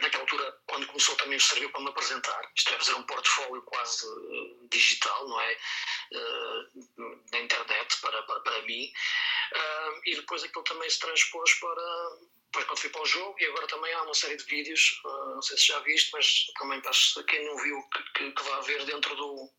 [0.00, 4.06] naquela altura, quando começou também serviu para me apresentar, isto é fazer um portfólio quase
[4.06, 5.58] uh, digital, não é?
[6.12, 8.92] Uh, na internet para, para, para mim.
[9.52, 13.46] Uh, e depois aquilo também se transpôs para, depois quando fui para o jogo e
[13.46, 16.80] agora também há uma série de vídeos, uh, não sei se já viste, mas também
[16.80, 16.92] para
[17.28, 19.50] quem não viu que, que, que vai ver dentro do,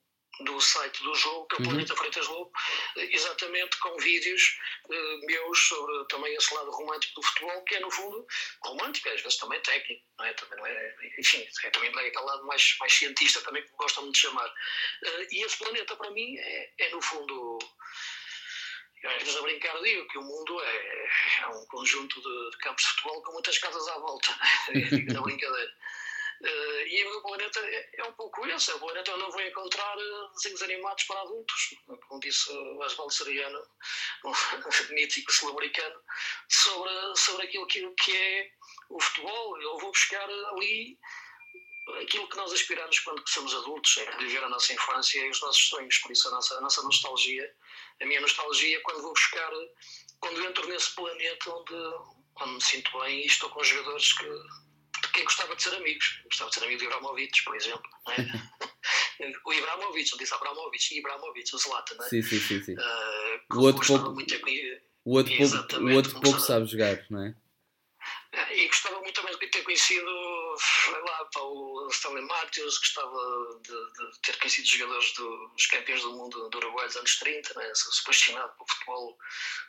[0.41, 1.69] do site do jogo, que é o uhum.
[1.69, 2.51] Planeta Freitas Lobo,
[2.95, 7.91] exatamente com vídeos uh, meus sobre também esse lado romântico do futebol, que é no
[7.91, 8.25] fundo
[8.63, 10.33] romântico, às vezes também técnico, não é?
[10.33, 14.03] Também não é, enfim, é também é aquele lado mais, mais cientista também que gostam
[14.03, 14.47] muito de chamar.
[14.47, 17.59] Uh, e esse planeta para mim é, é no fundo
[19.05, 21.09] às vezes a brincar digo que o mundo é,
[21.41, 24.29] é um conjunto de, de, campos de futebol com muitas casas à volta,
[25.13, 25.73] na brincadeira.
[26.41, 28.71] Uh, e o planeta é, é, um pouco esse.
[28.71, 31.75] O planeta onde eu vou encontrar uh, desenhos animados para adultos,
[32.07, 33.59] como disse o Osvaldo Seriano,
[34.25, 36.01] um mítico sul-americano,
[36.49, 38.49] sobre, sobre aquilo que, que é
[38.89, 39.61] o futebol.
[39.61, 40.97] Eu vou buscar ali
[42.01, 45.67] aquilo que nós aspiramos quando somos adultos, é viver a nossa infância e os nossos
[45.67, 45.97] sonhos.
[45.97, 47.53] Por isso, a nossa, a nossa nostalgia,
[48.01, 49.51] a minha nostalgia, quando vou buscar,
[50.19, 51.73] quando entro nesse planeta onde,
[52.41, 54.25] onde me sinto bem e estou com jogadores que
[55.13, 56.21] quem gostava de ser amigos.
[56.25, 57.89] Gostava de ser amigo de Ibrahimovic, por exemplo.
[58.09, 58.15] É?
[59.45, 61.95] o Ibrahimovic, não disse Abramovich, Ibrahimovic, o Zlatan.
[61.95, 62.09] Não é?
[62.09, 62.63] Sim, sim, sim.
[62.63, 62.73] sim.
[62.73, 64.33] Uh, o outro pouco, muito
[65.05, 67.35] o outro pouco, o outro pouco sabe jogar, não é?
[68.31, 68.57] é?
[68.57, 70.09] E gostava muito também de ter conhecido
[71.05, 76.49] lá, pá, o Stanley Matthews, gostava de, de, ter conhecido jogadores dos campeões do mundo
[76.49, 77.71] do Uruguai dos anos 30, né?
[77.75, 79.17] sou apaixonado pelo futebol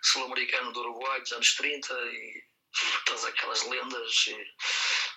[0.02, 2.44] sul-americano do Uruguai dos anos 30 e
[3.06, 4.26] todas aquelas lendas.
[4.28, 4.46] E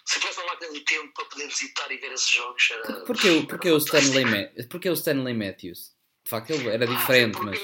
[0.08, 3.04] se tivesse uma máquina do tempo para poder visitar e ver esses jogos, era.
[3.04, 4.26] Porquê, porquê, o, Stanley,
[4.70, 5.94] porquê o Stanley Matthews?
[6.24, 7.60] De facto, ele era ah, diferente, mas.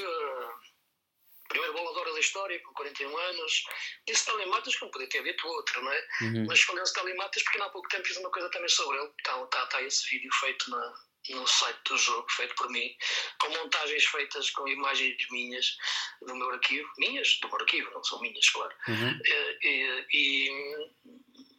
[1.47, 3.63] Primeiro bolador da história, com 41 anos.
[4.05, 6.07] Disse Stanley Matthews, como podia ter dito outro, não é?
[6.21, 6.45] Uhum.
[6.47, 9.09] Mas escolheu Stanley Matthews porque há pouco tempo fiz uma coisa também sobre ele.
[9.19, 10.93] Está, está, está esse vídeo feito na,
[11.29, 12.93] no site do jogo, feito por mim,
[13.39, 15.77] com montagens feitas com imagens minhas
[16.21, 18.75] do meu arquivo, minhas, do meu arquivo, não são minhas, claro.
[18.89, 19.19] Uhum.
[19.25, 21.52] Eh, e, e,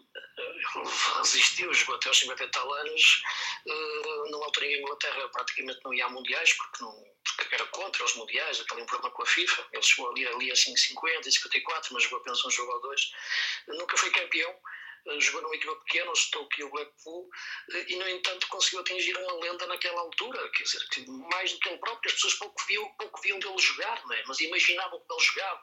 [1.18, 3.22] resistiu, jogou até aos 50 e tal anos.
[3.66, 6.92] Uh, numa altura em Inglaterra praticamente não ia a mundiais, porque, não,
[7.37, 9.66] porque era contra os mundiais, até um problema com a FIFA.
[9.72, 13.11] Ele chegou ali, ali assim 50 e 54, mas jogou apenas um jogo ou dois.
[13.68, 14.55] Nunca foi campeão
[15.19, 17.29] jogou numa equipa pequena, o Stoke e o Blackpool,
[17.73, 21.59] eh, e no entanto conseguiu atingir uma lenda naquela altura, quer dizer, que mais do
[21.59, 24.23] que ele próprio, as pessoas pouco viam, pouco viam dele jogar, não é?
[24.27, 25.62] mas imaginavam que ele jogava.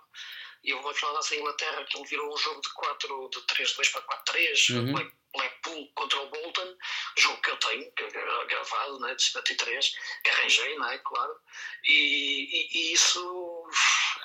[0.64, 3.92] E houve uma final da Inglaterra que ele virou um jogo de 4, de 3-2
[3.92, 5.12] para 4-3, uhum.
[5.34, 6.78] Blackpool contra o Bolton,
[7.18, 11.36] jogo que eu tenho, que é gravado, né, de 73, que arranjei, né, claro,
[11.86, 13.70] e, e, e isso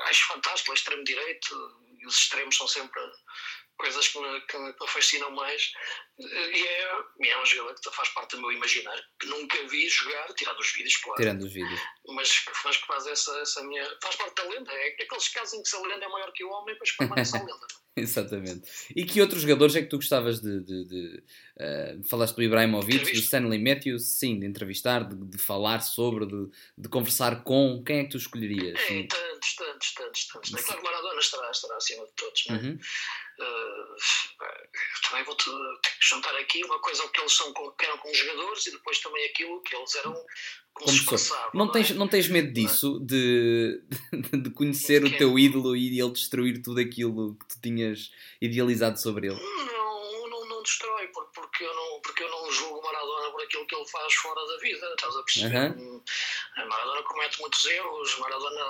[0.00, 3.00] acho fantástico, o extremo-direito, e os extremos são sempre
[3.76, 5.72] coisas que me, que me fascinam mais
[6.18, 10.32] e é, é um jogador que faz parte do meu imaginário que nunca vi jogar,
[10.34, 14.16] tirando os vídeos, claro tirando os vídeos mas, mas que faz essa, essa minha faz
[14.16, 16.74] parte da lenda, é aqueles casos em que a lenda é maior que o homem
[16.74, 17.66] depois permanece a lenda
[17.98, 18.68] Exatamente.
[18.94, 20.60] E que outros jogadores é que tu gostavas de.
[20.60, 21.22] de, de
[21.56, 26.50] uh, falaste do Ibrahimovic, do Stanley Matthews, sim, de entrevistar, de, de falar sobre, de,
[26.76, 27.82] de, conversar com.
[27.82, 28.78] Quem é que tu escolherias?
[28.78, 30.54] É, tantos, tantos, tantos, tantos.
[30.54, 32.58] É claro que Maradona estará, estará acima de todos, não é?
[32.58, 32.78] Uhum.
[33.38, 33.96] Uh,
[35.08, 35.50] também vou-te
[36.00, 39.62] juntar aqui uma coisa que eles são, que eram como jogadores e depois também aquilo
[39.62, 40.14] que eles eram
[40.72, 41.94] como, como passavam, não, não, tens, é?
[41.94, 43.82] não tens medo disso, de,
[44.42, 49.28] de conhecer o teu ídolo e ele destruir tudo aquilo que tu tinhas idealizado sobre
[49.28, 49.40] ele?
[49.40, 53.66] Não, não, não destrói, porque porque eu não, porque eu não julgo Maradona por aquilo
[53.66, 55.76] que ele faz fora da vida, estás a perceber?
[55.78, 56.02] Uhum.
[56.68, 58.64] Maradona comete muitos erros, Maradona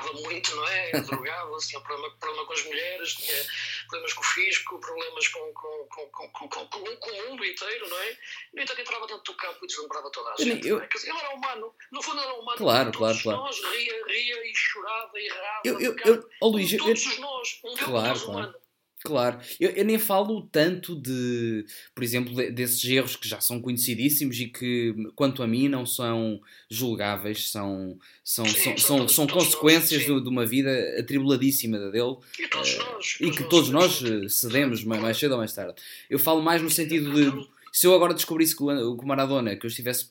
[0.00, 0.92] pecava muito, não é?
[0.92, 3.46] Drogava-se, tinha problema, problema com as mulheres, tinha
[3.88, 7.88] problemas com o fisco, problemas com, com, com, com, com, com, com o mundo inteiro,
[7.88, 8.16] não é?
[8.54, 10.66] No entanto, entrava dentro do campo e deslumbrava toda a gente.
[10.66, 10.82] Eu, eu...
[10.82, 10.88] É?
[10.88, 12.58] Dizer, ele era humano, no fundo era humano.
[12.58, 13.38] Claro, claro, claro.
[13.38, 15.60] nós ria, ria e chorava e errava.
[15.64, 17.20] Eu, eu, eu, oh, Luís, todos eu...
[17.20, 18.30] nós, um claro, claro.
[18.30, 18.54] humano.
[19.02, 23.58] Claro, eu, eu, nem falo tanto de, por exemplo, de, desses erros que já são
[23.58, 26.38] conhecidíssimos e que, quanto a mim, não são
[26.70, 32.16] julgáveis, são, são, sim, são, são, são consequências nós, de, de, uma vida atribuladíssima dele
[32.38, 35.54] e, todos uh, nós, e que todos nós eh, cedemos mais, mais cedo ou mais
[35.54, 35.80] tarde.
[36.10, 39.68] Eu falo mais no sentido de se eu agora descobrisse que o Maradona, que eu
[39.68, 40.10] estivesse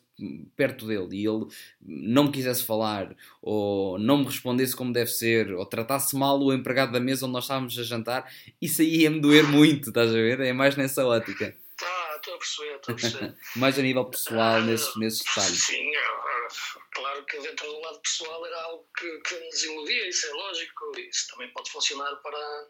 [0.56, 1.46] perto dele e ele
[1.82, 6.54] não me quisesse falar ou não me respondesse como deve ser ou tratasse mal o
[6.54, 10.14] empregado da mesa onde nós estávamos a jantar, isso aí ia-me doer muito, estás a
[10.14, 10.40] ver?
[10.40, 11.56] É mais nessa ótica.
[11.78, 13.36] Tá, estou a perceber, estou a perceber.
[13.56, 15.64] mais a nível pessoal, uh, nesses, nesses detalhes.
[15.64, 16.48] Sim, é, é,
[16.92, 20.92] claro que dentro do lado pessoal era algo que, que nos iludia, isso é lógico,
[20.98, 22.68] isso também pode funcionar para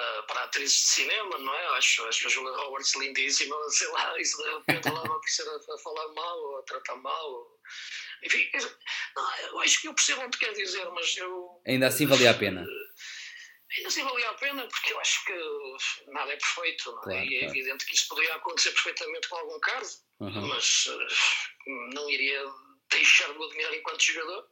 [0.00, 1.66] para, para atrizes de cinema, não é?
[1.76, 5.78] Acho, acho a Julia Roberts lindíssima, sei lá, isso de repente lá vai ser a,
[5.78, 7.30] falar mal ou a tratar mal.
[7.30, 7.60] Ou...
[8.24, 8.76] Enfim, eu,
[9.16, 11.62] não, eu acho que eu percebo onde quer dizer, mas eu.
[11.66, 12.66] Ainda assim valia a pena.
[13.76, 17.04] Ainda assim valia a pena, porque eu acho que nada é perfeito, não é?
[17.04, 17.56] Claro, e é claro.
[17.56, 20.48] evidente que isso poderia acontecer perfeitamente com algum caso, uhum.
[20.48, 22.42] mas uh, não iria
[22.90, 24.48] deixar de admirar enquanto jogador.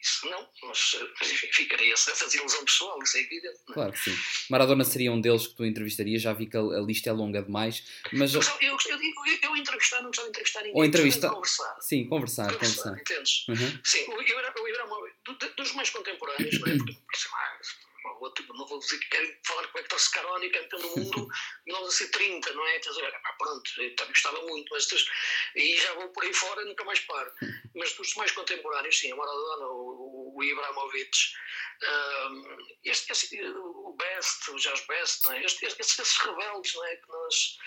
[0.00, 3.58] Isso não, mas, enfim, ficaria essa desilusão pessoal, isso é evidente.
[3.68, 3.72] É?
[3.72, 4.16] Claro que sim.
[4.50, 7.42] Maradona seria um deles que tu entrevistarias, já vi que a, a lista é longa
[7.42, 7.82] demais.
[8.12, 8.98] Mas, mas eu, eu, eu,
[9.42, 10.76] eu, entrevistar, não gostava de entrevistar ninguém.
[10.76, 11.30] Ou entrevistar.
[11.30, 11.76] Conversar.
[11.80, 12.52] Sim, conversar.
[12.52, 13.00] Conversar, conversar.
[13.00, 13.48] entendes?
[13.48, 13.80] Uhum.
[13.82, 15.14] Sim, o Ibrahimovic,
[15.56, 16.76] dos mais contemporâneos, não é?
[16.76, 16.96] Porque,
[18.54, 21.28] não vou dizer que quero falar com o Hector Scaroni, campeão do mundo,
[21.66, 22.78] 1930, não é?
[22.78, 24.88] Quer dizer, ah, pronto, eu também gostava muito, mas
[25.54, 27.32] e já vou por aí fora e nunca mais paro.
[27.74, 31.18] Mas dos mais contemporâneos, sim, o Maradona, o, o Ibrahimovic,
[31.82, 35.44] um, este, este, o Best, o Jazz Best, não é?
[35.44, 36.96] Este, estes, esses rebeldes, não é?
[36.96, 37.58] Que nós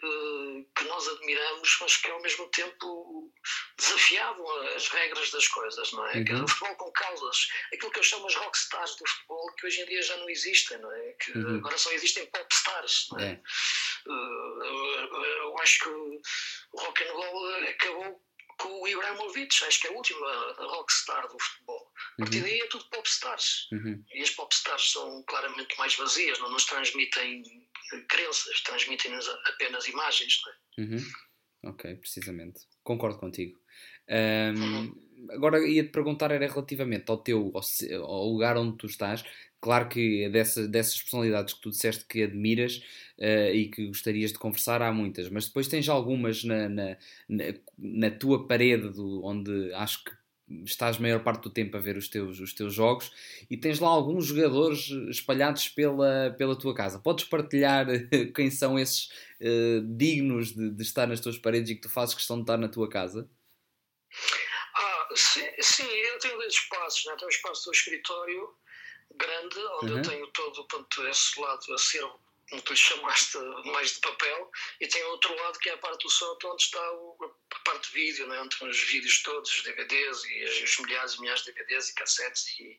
[0.00, 3.32] que nós admiramos, mas que ao mesmo tempo
[3.76, 6.16] desafiavam as regras das coisas, não é?
[6.16, 6.44] Uhum.
[6.44, 9.86] O futebol com causas, aquilo que eu chamo as rockstars do futebol, que hoje em
[9.86, 11.12] dia já não existem, não é?
[11.12, 11.56] Que uhum.
[11.56, 13.30] agora só existem popstars, não é?
[13.30, 13.40] é.
[14.08, 16.20] Eh, eu acho que o
[16.74, 18.22] rock and roll acabou
[18.58, 20.26] com o Ibrahimovic, acho que é a última
[20.58, 21.92] rockstar do futebol.
[22.14, 22.44] A partir uhum.
[22.44, 23.68] daí é tudo popstars.
[23.72, 24.02] Uhum.
[24.12, 27.42] E as popstars são claramente mais vazias, não nos transmitem
[28.08, 30.40] crenças, transmitem-nos apenas imagens.
[30.78, 30.80] É?
[30.80, 30.98] Uhum.
[31.64, 32.60] Ok, precisamente.
[32.82, 33.58] Concordo contigo.
[34.08, 35.30] Um, uhum.
[35.30, 39.24] agora ia-te perguntar era relativamente ao teu ao, ao, lugar onde tu estás.
[39.66, 42.76] Claro que dessa, dessas personalidades que tu disseste que admiras
[43.18, 46.96] uh, e que gostarias de conversar, há muitas, mas depois tens algumas na, na,
[47.28, 47.44] na,
[47.76, 50.12] na tua parede do, onde acho que
[50.64, 53.10] estás a maior parte do tempo a ver os teus, os teus jogos
[53.50, 57.00] e tens lá alguns jogadores espalhados pela, pela tua casa.
[57.00, 57.88] Podes partilhar
[58.36, 62.14] quem são esses uh, dignos de, de, estar nas tuas paredes e que tu fazes
[62.14, 63.28] questão de estar na tua casa?
[64.76, 67.04] Ah, sim, sim eu tenho dois espaços.
[67.06, 67.16] Né?
[67.18, 68.54] Tenho um espaço do escritório
[69.14, 69.98] grande, onde uhum.
[69.98, 75.02] eu tenho todo pronto, esse lado acervo como tu chamaste, mais de papel, e tem
[75.04, 78.26] outro lado que é a parte do som, onde está o, a parte de vídeo,
[78.26, 78.40] né?
[78.40, 81.94] onde estão os vídeos todos, os DVDs, e os milhares e milhares de DVDs e
[81.94, 82.78] cassetes e,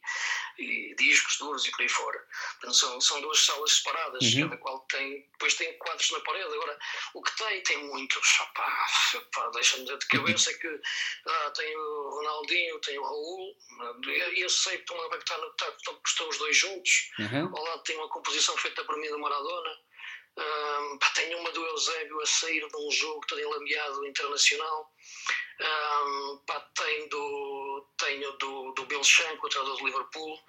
[0.57, 2.27] e discos duros e por aí fora.
[2.53, 4.49] Portanto, são, são duas salas separadas, uhum.
[4.49, 6.53] cada qual tem, depois tem quadros na parede.
[6.53, 6.79] Agora,
[7.13, 8.37] o que tem, tem muitos,
[9.53, 10.81] deixa-me dizer de cabeça que
[11.25, 13.57] ah, tem o Ronaldinho, tem o Raul,
[14.05, 15.75] e eu sei que estão, está,
[16.05, 17.55] estão os dois juntos, uhum.
[17.55, 19.56] ao lado tem uma composição feita por mim do Maradona,
[20.37, 24.93] um, pá, tenho uma do Eusébio a sair de um jogo todo enlameado internacional.
[25.59, 30.39] Um, pá, tenho do, tenho do, do Bill Shank, o treinador do Liverpool.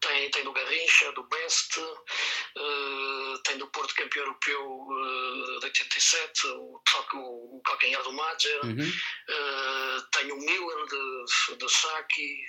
[0.00, 6.46] Tem, tem do Garrincha, do Best, uh, tem do Porto campeão europeu uh, de 87,
[6.48, 6.80] o,
[7.14, 8.82] o, o calcanhar do Madger, uhum.
[8.82, 12.44] uh, tenho o Milan de, de Saki,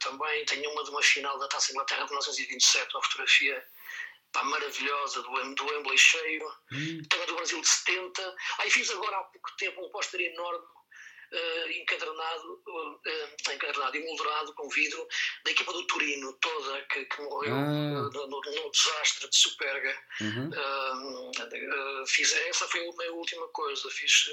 [0.00, 3.62] também, tenho uma de uma final da Taça Inglaterra de 1927, uma fotografia
[4.32, 7.02] pá, maravilhosa do, do Wembley cheio, hum.
[7.26, 8.36] do Brasil de 70.
[8.58, 10.66] Aí fiz agora há pouco tempo um póster enorme
[11.32, 15.06] uh, encadernado, uh, encadernado e moldurado com vidro
[15.44, 18.10] da equipa do Turino toda que, que morreu ah.
[18.12, 19.98] no, no, no, desastre de Superga.
[20.20, 20.50] Uhum.
[20.50, 23.90] Uh, fiz, essa foi a minha última coisa.
[23.90, 24.30] Fiz,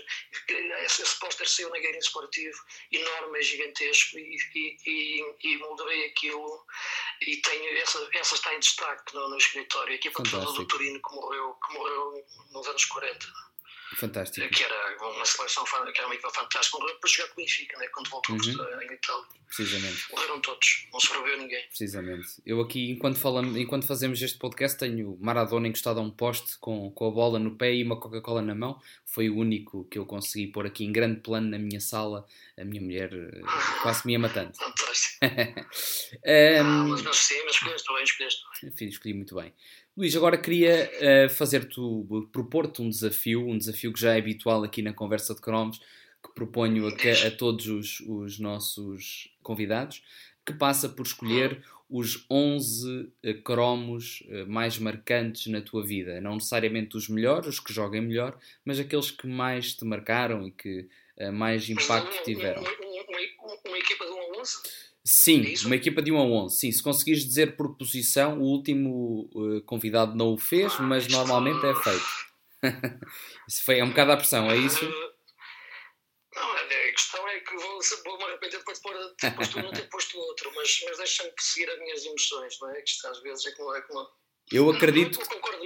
[0.49, 2.57] esse, esse póster saiu na Guerra Esportivo,
[2.91, 6.65] enorme, gigantesco, e, e, e, e moldurei aquilo.
[7.21, 9.93] E tenho, essa, essa está em destaque no, no escritório.
[9.93, 13.27] A equipa toda do Turino que morreu, que morreu nos anos 40.
[13.95, 14.47] Fantástico.
[14.49, 16.77] Que era uma seleção, que era uma equipa fantástica.
[16.77, 17.87] Morreu depois jogar com o Benfica, né?
[17.87, 18.81] quando voltou uhum.
[18.81, 19.43] em Itália.
[19.55, 20.11] Precisamente.
[20.11, 21.63] Morreram todos, não sobreviveu ninguém.
[21.67, 22.27] Precisamente.
[22.43, 26.89] Eu aqui, enquanto, falamos, enquanto fazemos este podcast, tenho Maradona encostado a um poste com,
[26.91, 28.81] com a bola no pé e uma Coca-Cola na mão.
[29.05, 32.25] Foi o único que eu consegui pôr aqui em grande plano na minha sala.
[32.57, 33.41] A minha mulher eh,
[33.83, 34.53] quase me ia matando.
[34.57, 35.17] Fantástico.
[35.23, 35.27] um,
[36.25, 38.71] ah, mas, mas sim, mas escolheste bem, escolheste bem.
[38.71, 39.53] Enfim, escolhi muito bem.
[39.95, 41.79] Luís, agora queria uh, fazer-te,
[42.31, 45.79] propor-te um desafio, um desafio que já é habitual aqui na Conversa de Cromos,
[46.23, 50.03] que proponho a, a todos os, os, nossos convidados,
[50.43, 56.19] que passa por escolher os 11 uh, eh, cromos uh, mais marcantes na tua vida.
[56.19, 60.51] Não necessariamente os melhores, os que joguem melhor, mas aqueles que mais te marcaram e
[60.51, 62.63] que uh, mais impacto tiveram.
[62.63, 64.57] Uma, uma, uma, equipa de 1 a 11?
[65.05, 66.57] Sim, é uma equipa de 1 a 11.
[66.57, 71.07] Sim, se conseguires dizer por posição, o último uh, convidado não o fez, ah, mas
[71.09, 72.05] normalmente é feito.
[73.47, 74.85] isso foi, é um bocado a pressão, é isso?
[76.33, 79.71] Não, a questão é que vou, vou me arrepender depois de ter posto um e
[79.73, 82.81] ter posto outro, mas, mas deixa-me seguir as minhas emoções, não é?
[82.81, 83.75] Que isto às vezes é como.
[83.75, 84.07] É como
[84.51, 85.19] eu acredito.
[85.19, 85.63] Não, não, concordo,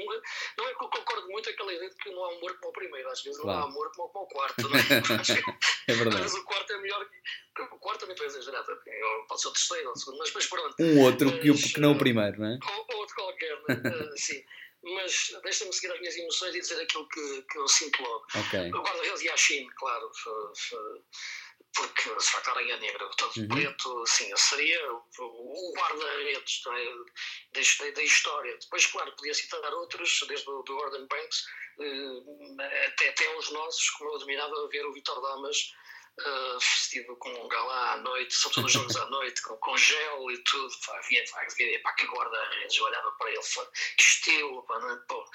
[0.57, 2.73] não é que eu concordo muito aquela ideia de que não há amor como o
[2.73, 3.59] primeiro, às vezes claro.
[3.59, 4.81] não há amor como o quarto, não é?
[5.87, 6.21] é verdade.
[6.21, 7.61] Mas o quarto é melhor que.
[7.61, 8.63] O quarto também estou a exagerar,
[9.27, 10.75] pode ser o terceiro ou o segundo, mas, mas pronto.
[10.79, 12.59] Um outro mas, que, que não o primeiro, não é?
[12.61, 13.63] Ou outro qualquer, uh,
[14.17, 14.43] sim.
[14.83, 18.25] Mas deixa-me seguir as minhas emoções e dizer aquilo que, que eu sinto logo.
[18.47, 18.69] Okay.
[18.71, 20.11] O guarda-redes e a China, claro
[21.75, 23.47] porque se facto a Aranha Negra, todo uhum.
[23.47, 26.85] preto, assim, seria o guarda-redes é?
[27.53, 28.57] da, da, história.
[28.57, 31.45] Depois, claro, podia citar outros, desde o do Gordon Banks
[31.79, 35.71] eh, até, até os nossos, como eu admirava ver o Vitor Damas
[36.19, 40.31] uh, vestido com um galã à noite, sobretudo os jogos à noite, com, com gel
[40.31, 40.73] e tudo.
[40.85, 43.65] Pá, via, pá, via, pá, que guarda-redes, olhava para ele, pá,
[43.97, 44.99] que estilo, pá, não, é?
[45.07, 45.25] pô,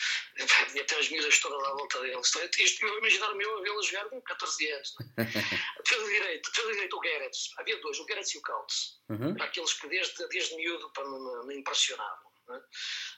[0.60, 2.20] havia até as miúdas todas à volta dele.
[2.20, 4.94] Isto, eu imaginar-me eu a vê-lo jogar com 14 anos.
[4.98, 5.28] Não é?
[5.82, 9.00] defesa direito, defesa direito, o Garrett, havia dois, o Garrett e o Cautes.
[9.08, 9.36] Uhum.
[9.40, 12.32] Aqueles que desde, desde miúdo pá, me, me impressionavam.
[12.50, 12.60] É?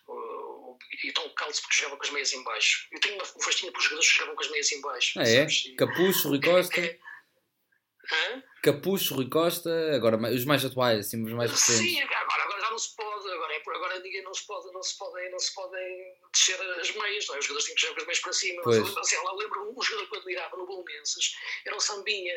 [0.06, 2.86] O, então o Caldes porque jogava com as meias em baixo.
[2.92, 5.18] Eu tenho uma, um fascínio para os jogadores que jogavam com as meias em baixo.
[5.18, 5.46] Ah, é?
[5.76, 6.80] Capucho, Rui Costa.
[6.80, 6.98] É, é,
[8.12, 8.42] Hã?
[8.62, 11.82] Capucho, Rui Costa, agora os mais atuais, assim, os mais recentes.
[11.82, 14.82] Sim, agora, agora já não se pode, agora, é agora ninguém não se pode, não
[14.82, 17.38] se podem, não se podem descer as meias, não é?
[17.38, 18.62] os jogadores têm que jogar as meias para cima.
[18.64, 21.36] Mas, assim, lá lembro um jogador que eu admirava no Bolonenses,
[21.66, 22.34] era o Sambinha,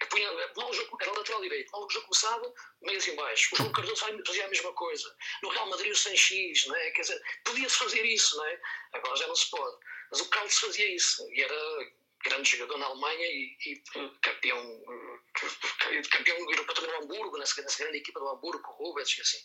[0.00, 3.54] que punha, o jogo, era lateral direito, mal o jogo começava, meias em baixo.
[3.54, 5.14] O João Cardoso fazia a mesma coisa.
[5.42, 6.90] No Real Madrid o Sanchis, não é?
[6.90, 8.60] Quer dizer, podia-se fazer isso, não é?
[8.94, 9.76] Agora já não se pode.
[10.10, 11.54] Mas o Carlos fazia isso, e era
[12.24, 13.82] grande jogador na Alemanha e, e
[14.22, 14.82] campeão,
[16.10, 19.20] campeão europeu também no Hamburgo, nessa, nessa grande equipa do Hamburgo, com o Rubens e
[19.20, 19.38] assim.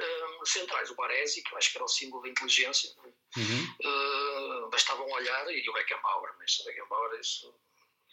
[0.00, 2.90] Um, centrais, o Baresi, que eu acho que era o símbolo da inteligência,
[3.36, 4.64] uhum.
[4.64, 7.54] uh, bastavam olhar, e o Beckenbauer, mas o Beckenbauer, isso,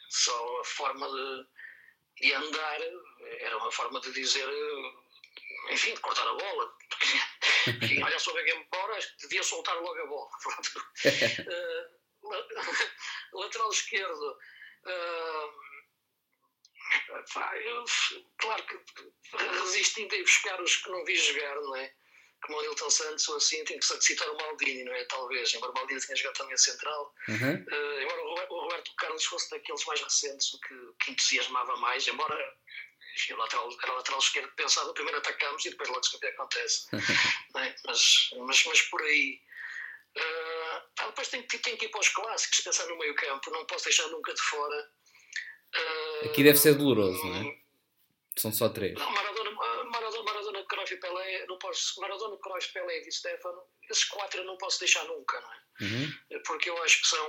[0.08, 1.46] só a forma de,
[2.20, 2.80] de andar
[3.40, 4.48] era uma forma de dizer
[5.70, 6.76] enfim, de cortar a bola.
[7.88, 10.30] Quem olha só o Beckenbauer, acho que devia soltar logo a bola.
[10.30, 11.95] uh,
[13.32, 14.38] lateral esquerdo.
[14.86, 15.66] Uh,
[17.64, 17.84] eu,
[18.38, 18.78] claro que
[19.62, 21.92] resistindo a ir buscar os que não vi jogar, não é?
[22.42, 25.04] Como o Nilton Santos ou assim, tenho que citar o Maldini, não é?
[25.06, 27.14] Talvez, embora o Maldini tenha jogado também a central.
[27.28, 27.54] Uhum.
[27.54, 32.36] Uh, embora o Roberto Carlos fosse daqueles mais recentes, o que, que entusiasmava mais, embora
[33.16, 36.16] enfim, o lateral, era o lateral esquerdo que pensava, primeiro atacamos e depois logo se
[36.16, 36.86] o que acontece.
[37.56, 37.74] é?
[37.84, 39.40] mas, mas, mas por aí.
[40.16, 40.55] Uh,
[40.96, 44.06] depois tenho, tenho que ir para os clássicos, pensar no meio campo, não posso deixar
[44.08, 44.90] nunca de fora.
[45.74, 47.66] Uh, Aqui deve ser doloroso, não é?
[48.36, 48.98] São só três.
[48.98, 53.62] Não, Maradona, Maradona, Maradona, Cruyff e Pelé, não posso, Maradona, Cruyff, Pelé e Di Stefano,
[53.90, 55.66] esses quatro eu não posso deixar nunca, não é?
[55.80, 56.40] Uhum.
[56.46, 57.28] Porque eu acho que são,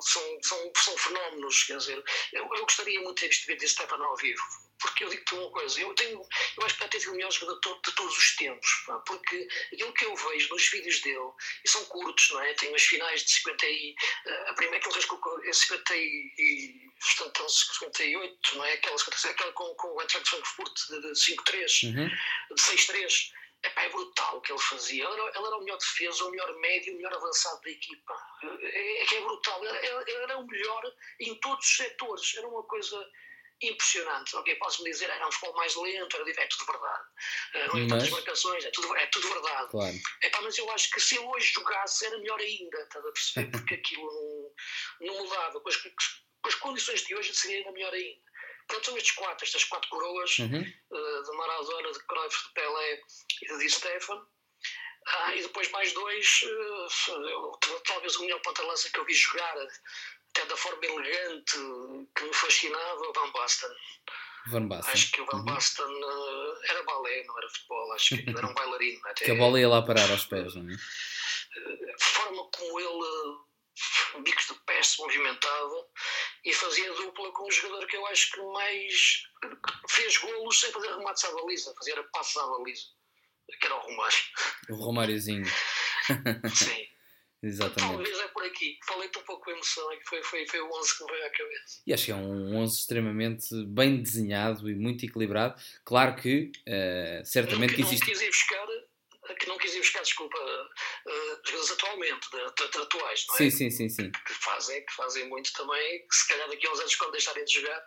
[0.00, 4.04] são, são, são fenómenos, quer dizer, eu, eu gostaria muito de ter visto Di Stefano
[4.04, 4.42] ao vivo,
[4.84, 6.20] porque eu digo-te uma coisa, eu tenho,
[6.58, 9.92] eu acho que até ter o melhor jogador de, todos os tempos, pá, porque aquilo
[9.94, 11.32] que eu vejo nos vídeos dele,
[11.64, 12.52] e são curtos, não é?
[12.52, 13.94] Tem as finais de 50 e,
[14.26, 18.74] eh, a primeira, aquele que é 50 e, portanto, 58, não é?
[18.74, 22.08] Aquela, aquela com, com o Eintracht Frankfurt de, de 5-3, uhum.
[22.54, 23.30] de 6-3,
[23.64, 25.02] Epá, é brutal o que ele fazia.
[25.02, 28.14] Ele era, ele era, o melhor defesa, o melhor médio, o melhor avançado da equipa.
[28.60, 29.64] É, é que é brutal.
[29.64, 32.34] Ele, ele, ele, era o melhor em todos os setores.
[32.36, 33.10] Era uma coisa
[33.62, 34.36] impressionante.
[34.36, 37.04] Ok, posso-me dizer, era um futebol mais lento, era, é tudo verdade.
[37.54, 37.88] Uh, não mas...
[37.88, 39.70] tantas marcações, é tudo, é tudo verdade.
[39.70, 39.96] Claro.
[40.42, 43.50] Mas eu acho que se ele hoje jogasse era melhor ainda, estás a perceber?
[43.56, 44.52] Porque aquilo
[45.00, 45.60] não, não mudava.
[45.60, 48.24] Com as, com as condições de hoje seria ainda melhor ainda.
[48.66, 50.60] Pronto, são estes quatro, estas quatro coroas, uhum.
[50.60, 53.00] uh, de Maradona, de Cruyff, de Pelé
[53.42, 54.26] e de Di Stefano.
[55.06, 59.54] Ah, e depois mais dois, uh, talvez o melhor ponta-lança que eu vi jogar,
[60.34, 61.56] até da forma elegante
[62.16, 63.70] que me fascinava, o Van Basten.
[64.48, 64.92] Van Basten.
[64.92, 65.44] Acho que o Van uhum.
[65.44, 69.00] Basten uh, era balé, não era futebol, acho que era um bailarino.
[69.06, 70.74] Até, que a bola ia lá parar aos pés, não é?
[70.74, 75.86] A forma como ele, bicos de pé, se movimentava
[76.44, 79.22] e fazia dupla com um jogador que eu acho que mais
[79.88, 82.82] fez golos sem fazer remates à baliza, fazia passos à baliza,
[83.60, 84.18] que era o Romário.
[84.70, 85.46] O Romáriozinho.
[86.54, 86.93] Sim.
[87.44, 87.92] Exatamente.
[87.92, 88.78] Talvez é por aqui.
[88.86, 91.26] Falei-te um pouco com emoção, é que foi, foi, foi o 11 que me veio
[91.26, 91.82] à cabeça.
[91.86, 95.60] E acho que é um 11 extremamente bem desenhado e muito equilibrado.
[95.84, 98.06] Claro que, uh, certamente que, que existe.
[98.06, 98.66] Não quis ir buscar,
[99.38, 103.38] que não quis ir buscar, desculpa, uh, jogadores atualmente, de, de, atuais, não é?
[103.38, 103.88] Sim, sim, sim.
[103.88, 104.10] sim.
[104.10, 107.12] Que, que, fazem, que fazem muito também, que se calhar daqui a uns anos, quando
[107.12, 107.86] deixarem de jogar,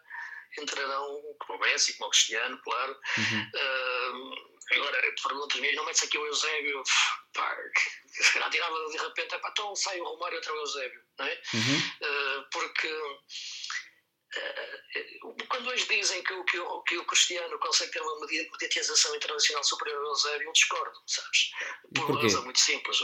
[0.60, 2.98] entrarão como o Messi, como o Cristiano, claro.
[3.18, 3.52] Uhum.
[3.56, 6.84] Uh, agora, perguntas-me, não metes aqui o Eusébio,
[7.34, 7.58] pá,
[8.08, 11.41] se calhar tirava de repente, pá, então sai o Romário outra o Eusébio, não é?
[11.54, 11.78] Uhum.
[12.02, 12.89] Uh, porque
[15.49, 20.09] quando hoje dizem que, que, que, o Cristiano consegue ter uma mediatização internacional superior ao
[20.09, 21.51] Eusébio, eu discordo, sabes?
[21.95, 22.99] Por uma razão muito simples.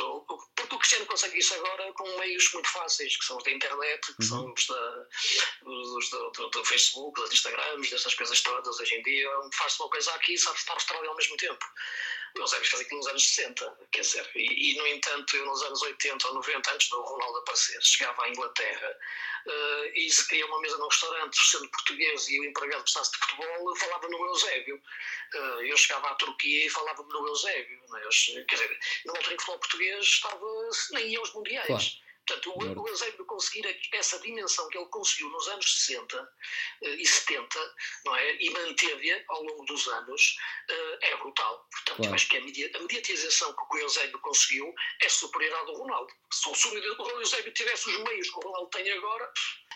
[0.55, 4.01] Porque o Cristiano consegue isso agora com meios muito fáceis, que são os da internet,
[4.01, 4.27] que uhum.
[4.27, 5.07] são os, da,
[5.65, 9.29] os do, do, do, Facebook, dos Instagrams, dessas coisas todas hoje em dia.
[9.53, 11.65] Faz-se uma coisa aqui e sabe-se para a Austrália ao mesmo tempo
[12.35, 15.81] Eusébio fez aquilo nos anos 60, quer dizer, e, e, no entanto eu nos anos
[15.81, 18.97] 80 ou 90, antes do Ronaldo aparecer, chegava à Inglaterra
[19.45, 23.17] uh, e se queria uma mesa num restaurante, sendo português e o empregado precisasse de
[23.17, 24.81] futebol, falava no Eusébio.
[25.35, 27.81] Uh, eu chegava à Turquia e falava no Eusébio.
[27.89, 31.67] Mas, quer dizer, na altura em que futebol português estava, nem ia aos mundiais.
[31.67, 32.02] Claro.
[32.25, 37.05] Portanto, o, o Eusébio conseguir essa dimensão que ele conseguiu nos anos 60 uh, e
[37.05, 38.35] 70, não é?
[38.35, 40.37] E manteve-a ao longo dos anos,
[40.69, 41.67] uh, é brutal.
[41.71, 42.15] Portanto, claro.
[42.15, 46.13] acho que a, media, a mediatização que o Eusébio conseguiu é superior à do Ronaldo.
[46.31, 49.31] Se o Eusébio tivesse os meios que o Ronaldo tem agora,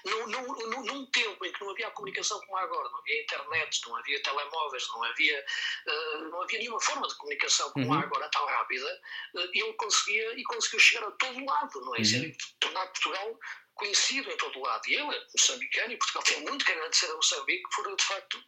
[0.05, 3.21] num, num, num, tempo em que não havia a comunicação como há agora, não havia
[3.21, 5.45] internet, não havia telemóveis, não havia,
[5.87, 7.93] uh, não havia nenhuma forma de comunicação como uhum.
[7.93, 9.01] há agora tão rápida,
[9.35, 11.99] uh, ele conseguia e conseguiu chegar a todo lado, não é?
[11.99, 12.33] Uhum.
[12.59, 13.39] Tornar Portugal
[13.77, 14.81] conhecido em todo lado.
[14.87, 18.43] E ele é moçambicano e Portugal tem muito que agradecer a Moçambique por, de facto,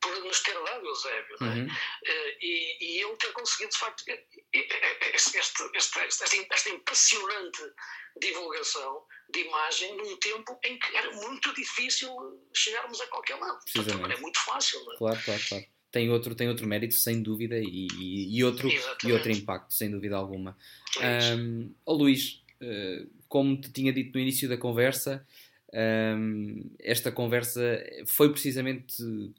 [0.00, 1.44] por nos ter dado Eusébio, é?
[1.44, 1.66] Uhum.
[1.66, 4.04] Uh, e, e ele ter conseguido, de facto,
[5.14, 7.60] este, este, este, esta, impressionante
[8.20, 12.10] divulgação de imagem num tempo em que era muito difícil
[12.54, 13.58] chegarmos a qualquer lado.
[13.72, 14.82] Portanto, é muito fácil.
[14.84, 14.96] Não é?
[14.96, 15.64] Claro, claro, claro.
[15.92, 19.90] Tem outro, tem outro mérito, sem dúvida, e, e, e outro, e outro impacto, sem
[19.90, 20.56] dúvida alguma.
[21.00, 25.24] É um, oh, Luís, uh, como te tinha dito no início da conversa,
[25.72, 28.96] um, esta conversa foi precisamente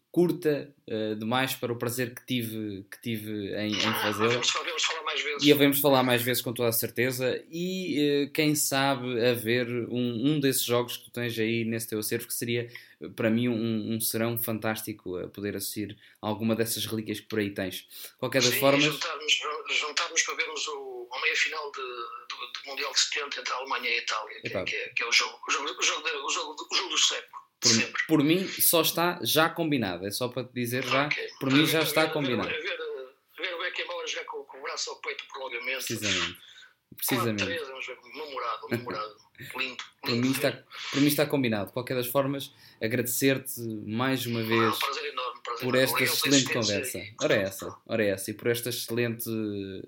[0.10, 4.30] curta uh, demais para o prazer que tive, que tive em, em fazê-la.
[4.30, 5.44] Devemos falar mais vezes.
[5.44, 7.44] E havemos falar mais vezes com toda a certeza.
[7.52, 12.00] E uh, quem sabe haver um, um desses jogos que tu tens aí nesse teu
[12.00, 12.70] acervo que seria
[13.16, 17.50] para mim um, um serão fantástico a poder assistir alguma dessas relíquias que por aí
[17.50, 17.88] tens.
[18.18, 18.84] Qualquer das Sim, formas.
[18.84, 19.34] Juntarmos,
[19.70, 23.56] juntarmos para vermos o, a meia final de, do, do, Mundial de 70 entre a
[23.58, 26.08] Alemanha e a Itália, que, que, é, que é, o jogo, o jogo, o jogo,
[26.08, 27.42] o jogo, o jogo do século.
[27.60, 31.28] Por, por, mim só está já combinado, é só para te dizer já, okay.
[31.40, 32.50] por mim já está combinado.
[32.50, 35.86] Ver, ver, ver, ver o Beckenbauer jogar com, com o braço ao peito prolongamento.
[35.86, 36.51] Precisamente.
[36.96, 37.46] Precisamente.
[37.46, 39.16] 4 é um jogo memorado, memorado.
[39.58, 39.84] lindo.
[40.02, 40.52] Por mim, está,
[40.92, 41.68] por mim está combinado.
[41.68, 46.54] De qualquer das formas, agradecer-te mais uma vez ah, prazer enorme, prazer por esta excelente
[46.54, 47.02] conversa.
[47.22, 48.32] Ora é essa, ora é essa.
[48.32, 49.30] E por esta excelente,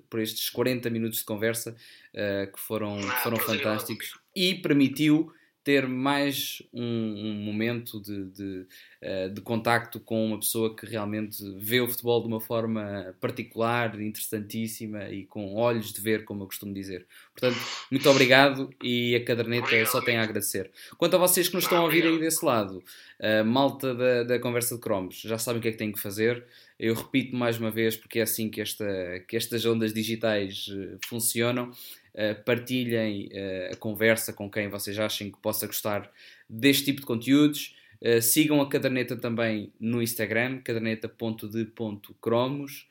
[0.10, 1.72] por estes 40 minutos de conversa
[2.14, 4.58] uh, que foram, ah, foram fantásticos enorme.
[4.58, 5.34] e permitiu
[5.64, 8.66] ter mais um, um momento de, de,
[9.01, 13.99] uh, de, contacto com uma pessoa que realmente vê o futebol de uma forma particular,
[13.99, 17.05] interessantíssima e com olhos de ver, como eu costumo dizer.
[17.32, 17.57] Portanto,
[17.89, 20.70] muito obrigado e a caderneta obrigado, só tem a agradecer.
[20.97, 22.84] Quanto a vocês que nos estão a ouvir aí desse lado,
[23.20, 25.99] uh, malta da, da conversa de cromos, já sabem o que é que têm que
[25.99, 26.43] fazer.
[26.78, 28.86] Eu repito mais uma vez, porque é assim que, esta,
[29.28, 31.72] que estas ondas digitais uh, funcionam.
[32.14, 36.11] Uh, partilhem uh, a conversa com quem vocês achem que possa gostar
[36.47, 37.76] deste tipo de conteúdos.
[38.01, 42.88] Uh, sigam a caderneta também no Instagram, caderneta.de.cromos.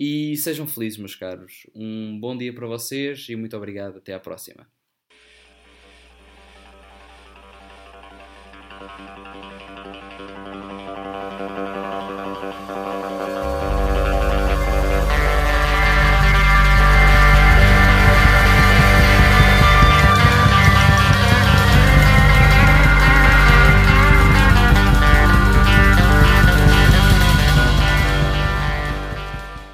[0.00, 1.66] E sejam felizes, meus caros.
[1.74, 3.98] Um bom dia para vocês e muito obrigado.
[3.98, 4.66] Até à próxima.